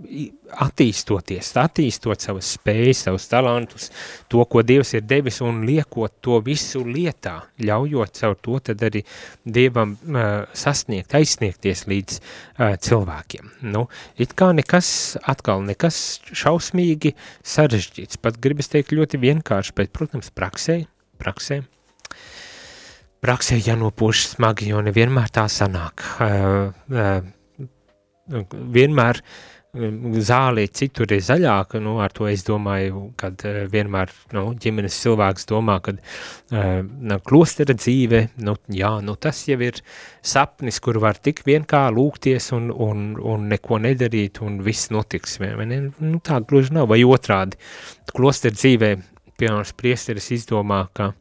attīstoties, 0.51 1.53
attīstot 1.63 2.27
savas 2.27 2.51
spējas, 2.57 3.05
savus 3.07 3.29
talantus, 3.31 3.91
to, 4.29 4.43
ko 4.51 4.65
Dievs 4.67 4.95
ir 4.99 5.07
devis 5.07 5.39
un 5.47 5.63
liekot 5.69 6.17
to 6.25 6.41
visu 6.43 6.83
lietā, 6.83 7.37
ļaujot 7.63 8.19
caur 8.19 8.37
to 8.43 8.59
tad 8.71 8.83
arī 8.91 9.05
Dievam 9.47 9.95
uh, 9.95 10.51
sasniegt, 10.51 11.15
aizsniegties 11.15 11.87
līdz 11.87 12.19
uh, 12.19 12.75
cilvēkiem. 12.75 13.55
Nu, 13.71 13.87
it 14.19 14.35
kā 14.35 14.51
nekas, 14.57 15.17
atkal 15.23 15.63
nekas 15.63 16.19
šausmīgi 16.27 17.15
sarežģīts, 17.47 18.19
pat 18.19 18.43
gribas 18.43 18.73
teikt 18.73 18.97
ļoti 18.97 19.23
vienkārši, 19.23 19.77
bet, 19.79 19.95
protams, 19.95 20.35
praksē, 20.35 20.83
praksē, 21.23 21.63
praksē 23.25 23.61
jānopūš 23.61 24.27
smagi, 24.35 24.71
jo 24.73 24.83
nevienmēr 24.85 25.33
tā 25.35 25.47
sanāk. 25.53 26.05
Uh, 26.21 26.73
uh, 26.95 28.45
vienmēr 28.75 29.21
uh, 29.21 29.33
zāle 30.25 30.65
citur 30.75 31.13
ir 31.13 31.21
zaļāka, 31.23 31.79
nu, 31.85 31.99
ar 32.03 32.15
to 32.17 32.27
es 32.31 32.43
domāju, 32.47 33.11
kad 33.21 33.45
vienmēr, 33.71 34.11
nu, 34.35 34.47
ģimenes 34.59 34.97
cilvēks 35.05 35.47
domā, 35.51 35.77
uh, 35.85 36.81
nu, 36.83 37.21
klostera 37.27 37.77
dzīve, 37.77 38.25
nu, 38.47 38.57
jā, 38.75 38.97
nu, 39.05 39.15
tas 39.21 39.45
jau 39.49 39.61
ir 39.63 39.83
sapnis, 40.23 40.81
kur 40.81 40.99
var 41.05 41.21
tik 41.21 41.45
vien 41.47 41.69
kā 41.69 41.87
lūgties 41.95 42.51
un, 42.57 42.71
un, 42.73 43.15
un 43.21 43.49
neko 43.53 43.83
nedarīt, 43.85 44.43
un 44.43 44.59
viss 44.65 44.91
notiks? 44.91 45.39
Nu, 45.41 46.19
tā 46.25 46.41
gluži 46.41 46.75
nav, 46.81 46.91
vai 46.91 47.03
otrādi. 47.05 47.61
Klostera 48.11 48.57
dzīvē, 48.57 48.95
piemēram, 49.39 49.77
priesteris 49.79 50.33
izdomā, 50.35 50.87
ka 50.97 51.13
uh, 51.13 51.19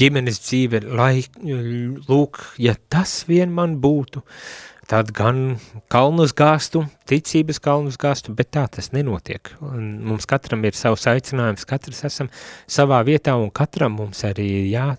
ģimenes 0.00 0.42
dzīve, 0.42 0.82
lai, 0.92 1.24
lūk, 1.42 2.42
ja 2.62 2.76
tas 2.92 3.22
vien 3.28 3.52
man 3.54 3.78
būtu, 3.82 4.22
uh, 4.22 4.72
tad 4.92 5.08
gan 5.16 5.56
kalnus 5.92 6.34
gāstu, 6.36 6.82
ticības 7.08 7.60
kalnus 7.64 7.96
gāstu, 8.00 8.34
bet 8.36 8.50
tā 8.52 8.66
tas 8.68 8.90
nenotiek. 8.92 9.52
Un 9.64 10.02
mums 10.04 10.26
katram 10.28 10.66
ir 10.68 10.76
savs 10.76 11.06
aicinājums, 11.08 11.64
katrs 11.68 12.02
esam 12.08 12.28
savā 12.70 13.02
vietā 13.06 13.38
un 13.40 13.48
katram 13.54 13.96
mums 14.00 14.20
arī 14.28 14.48
jā, 14.68 14.90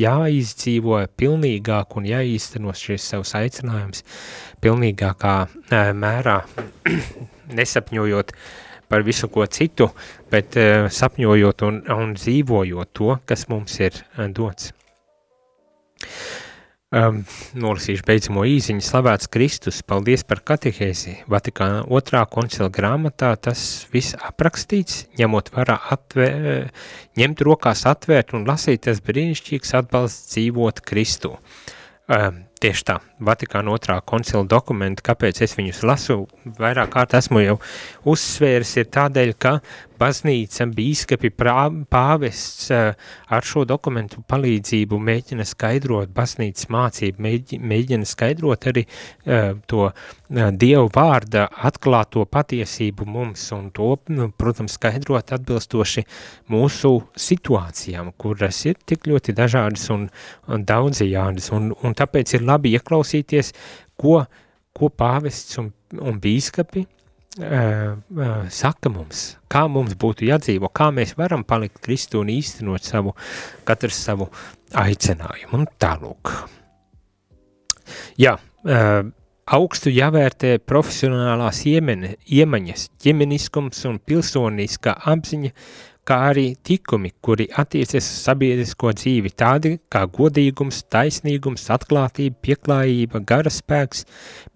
jāizdzīvo 0.00 1.02
pilnīgāk 1.20 1.98
un 1.98 2.08
jāīstenos 2.08 2.86
šis 2.86 3.10
savs 3.12 3.34
aicinājums 3.38 4.04
pilnīgākā 4.64 5.36
mērā, 5.98 6.40
nesapņojot 7.60 8.32
par 8.94 9.02
visu 9.02 9.26
ko 9.34 9.42
citu, 9.50 9.90
bet 10.30 10.54
sapņojot 10.94 11.66
un, 11.66 11.82
un 11.90 12.14
dzīvojot 12.14 12.94
to, 12.94 13.18
kas 13.26 13.48
mums 13.50 13.76
ir 13.82 13.98
dots. 14.38 14.70
Um, 16.94 17.24
nolasīšu 17.58 18.04
beidzamo 18.06 18.44
īziņu. 18.46 18.82
Slavēts 18.86 19.26
Kristus, 19.34 19.80
paldies 19.82 20.22
par 20.28 20.44
katehēzi. 20.46 21.16
Vatikāna 21.32 21.80
otrā 21.90 22.20
koncila 22.30 22.68
grāmatā 22.70 23.32
tas 23.48 23.64
viss 23.90 24.14
aprakstīts, 24.14 25.08
ņemot 25.18 25.50
varā 25.56 25.80
atvēr, 25.96 26.68
ņemt 27.18 27.42
rokās 27.48 27.82
atvērt 27.90 28.36
un 28.38 28.46
lasīt 28.46 28.84
tas 28.86 29.02
brīnišķīgs 29.02 29.74
atbalsts 29.80 30.36
dzīvot 30.36 30.84
Kristu. 30.86 31.34
Um, 32.06 32.44
tieši 32.62 32.86
tā, 32.92 33.00
Vatikāna 33.22 33.70
otrā 33.70 34.00
koncila 34.02 34.42
dokumenti, 34.50 35.04
kāpēc 35.06 35.42
es 35.46 35.54
viņus 35.54 35.84
lasu, 35.86 36.16
vairāk 36.58 36.90
kārt 36.96 37.14
esmu 37.14 37.44
jau 37.44 37.58
uzsvērs, 38.10 38.72
ir 38.80 38.88
tādēļ, 38.96 39.34
ka 39.38 39.52
baznīca, 40.00 40.66
bīskapi, 40.74 41.30
pāvests 41.92 42.70
eh, 42.74 43.06
ar 43.30 43.46
šo 43.46 43.62
dokumentu 43.68 44.24
palīdzību 44.28 44.98
mēģina 44.98 45.46
skaidrot 45.46 46.10
baznīcas 46.14 46.68
mācību, 46.74 47.30
mēģina 47.62 48.08
skaidrot 48.08 48.66
arī 48.70 48.84
uh, 48.84 49.54
to 49.70 49.86
uh, 49.86 50.14
Dievu 50.34 50.88
vārda 50.94 51.44
atklāto 51.68 52.24
patiesību 52.26 53.06
mums 53.06 53.44
un 53.54 53.68
to, 53.74 53.90
nu, 54.10 54.30
protams, 54.34 54.74
skaidrot 54.78 55.34
atbilstoši 55.36 56.02
mūsu 56.50 56.90
situācijām, 57.26 58.10
kuras 58.18 58.62
ir 58.66 58.80
tik 58.88 59.06
ļoti 59.10 59.34
dažādas 59.36 59.84
un, 59.94 60.08
daudzajādas, 60.48 61.50
un, 61.54 61.70
un 61.84 61.94
tāpēc 61.94 62.34
ir 62.38 62.46
labi 62.48 62.74
ieklausīties, 63.14 63.52
ko, 63.96 64.24
ko 64.74 64.90
pāvests 64.90 65.58
un, 65.58 65.72
un 66.00 66.18
bīskapi 66.20 66.84
uh, 66.84 67.94
uh, 67.94 68.48
saka 68.50 68.90
mums, 68.90 69.36
kā 69.48 69.66
mums 69.68 69.94
būtu 69.94 70.26
jādzīvo, 70.28 70.70
kā 70.72 70.90
mēs 70.90 71.16
varam 71.16 71.44
palikt 71.44 71.80
Kristu 71.80 72.20
un 72.20 72.28
īstenot 72.28 72.82
savu, 72.82 73.14
katrs 73.64 74.02
savu 74.04 74.30
aicinājumu 74.74 75.60
un 75.60 75.68
tālūk. 75.78 76.34
Jā, 78.18 78.38
uh, 78.38 79.04
augstu 79.46 79.92
jāvērtē 79.92 80.58
profesionālās 80.64 81.64
iemene, 81.68 82.16
iemaņas, 82.26 82.88
ģimeniskums 83.04 83.84
un 83.90 83.98
pilsoniskā 84.00 84.96
apziņa, 85.04 85.52
kā 86.08 86.18
arī 86.30 86.46
tikumi, 86.60 87.10
kuri 87.24 87.46
attiecas 87.60 88.04
uz 88.04 88.22
sabiedrisko 88.26 88.92
dzīvi, 88.96 89.32
tādi 89.34 89.74
kā 89.92 90.04
godīgums, 90.18 90.82
taisnīgums, 90.92 91.66
atklātība, 91.74 92.36
pieklājība, 92.44 93.22
garaspēks, 93.28 94.04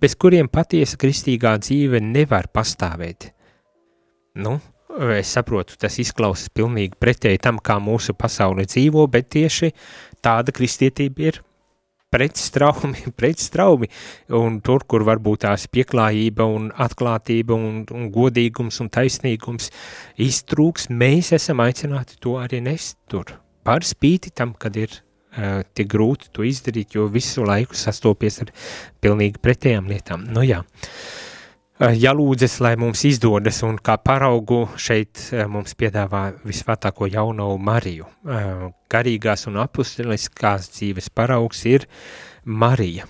bez 0.00 0.16
kuriem 0.20 0.50
patiesa 0.52 1.00
kristīgā 1.00 1.56
dzīve 1.64 2.02
nevar 2.04 2.50
pastāvēt. 2.52 3.30
Nu, 4.38 4.58
es 5.16 5.32
saprotu, 5.34 5.78
tas 5.80 5.98
izklausās 6.02 6.52
pilnīgi 6.54 6.98
pretēji 7.00 7.42
tam, 7.42 7.58
kā 7.58 7.78
mūsu 7.82 8.14
pasaule 8.18 8.68
dzīvo, 8.68 9.06
bet 9.10 9.32
tieši 9.34 9.72
tāda 10.24 10.54
kristietība 10.54 11.30
ir 11.30 11.42
pretstraumi, 12.10 13.04
pretstraumi, 13.18 13.88
un 14.38 14.60
tur, 14.64 14.84
kur 14.88 15.04
varbūt 15.08 15.44
tās 15.46 15.66
pieklājība 15.72 16.46
un 16.48 16.70
atklātība 16.72 17.56
un, 17.56 17.82
un 17.94 18.08
godīgums 18.14 18.80
un 18.84 18.90
taisnīgums 18.94 19.70
iztrūks, 20.28 20.88
mēs 20.90 21.34
esam 21.36 21.62
aicināti 21.64 22.18
to 22.22 22.38
arī 22.40 22.62
nest 22.64 22.98
tur. 23.10 23.36
Par 23.66 23.84
spīti 23.84 24.32
tam, 24.32 24.54
kad 24.56 24.76
ir 24.80 24.92
uh, 24.94 25.60
tik 25.76 25.90
grūti 25.92 26.32
to 26.32 26.46
izdarīt, 26.48 26.96
jo 26.96 27.08
visu 27.12 27.44
laiku 27.44 27.76
sastopies 27.76 28.40
ar 28.46 28.52
pilnīgi 29.04 29.42
pretējām 29.44 29.90
lietām. 29.92 30.24
Nu 30.32 30.46
jā. 30.46 30.62
Uh, 30.64 31.27
jālūdzas, 31.78 32.58
lai 32.64 32.74
mums 32.80 33.04
izdodas, 33.06 33.60
un 33.66 33.78
kā 33.78 33.98
paraugu 34.02 34.64
šeit 34.80 35.20
uh, 35.32 35.44
mums 35.50 35.76
piedāvā 35.78 36.24
visvētāko 36.46 37.06
jauno 37.12 37.52
Mariju. 37.58 38.08
Uh, 38.26 38.66
garīgās 38.90 39.46
un 39.50 39.60
apustuliskās 39.62 40.72
dzīves 40.74 41.12
paraugs 41.14 41.64
ir 41.70 41.86
Marija. 42.44 43.06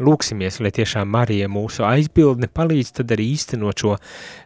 Lūksimies, 0.00 0.56
lai 0.64 0.70
tiešām 0.72 1.10
Marija 1.12 1.50
mūsu 1.52 1.84
aizbildne 1.84 2.48
palīdz 2.48 2.94
tad 2.96 3.10
arī 3.12 3.26
īstenot 3.34 3.82
šo 3.82 3.98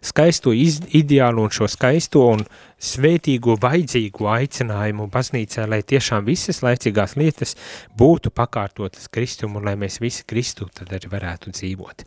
skaisto 0.02 0.50
iz, 0.50 0.80
ideālu 0.98 1.44
un 1.46 1.54
šo 1.54 1.68
skaisto 1.70 2.24
un 2.32 2.42
svētīgo 2.82 3.54
vajadzīgo 3.62 4.26
aicinājumu 4.26 5.06
baznīcā, 5.14 5.68
lai 5.70 5.84
tiešām 5.86 6.26
visas 6.26 6.64
laicīgās 6.66 7.14
lietas 7.14 7.54
būtu 7.94 8.34
pakārtotas 8.34 9.06
Kristumu 9.06 9.60
un 9.60 9.70
lai 9.70 9.76
mēs 9.78 10.00
visi 10.02 10.26
Kristu 10.26 10.66
tad 10.74 10.90
arī 10.98 11.14
varētu 11.14 11.54
dzīvot. 11.54 12.02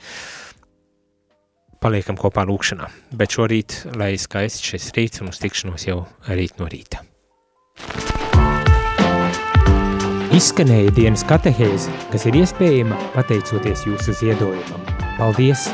Paliekam 1.80 2.18
kopā 2.20 2.44
lūkšanā, 2.44 2.90
bet 3.16 3.38
šorīt, 3.38 3.78
lai 3.96 4.12
skaists 4.20 4.66
šis 4.68 4.90
rīts 4.98 5.24
uz 5.24 5.40
tikšanos 5.40 5.88
jau 5.88 6.02
rīt 6.28 6.60
no 6.60 6.68
rīta. 6.68 7.06
Izskanēja 10.36 10.92
dienas 10.96 11.24
katehēze, 11.28 11.92
kas 12.12 12.28
ir 12.28 12.42
iespējama 12.44 13.00
pateicoties 13.16 13.88
jūsu 13.88 14.18
ziedojumam. 14.20 14.90
Paldies! 15.16 15.70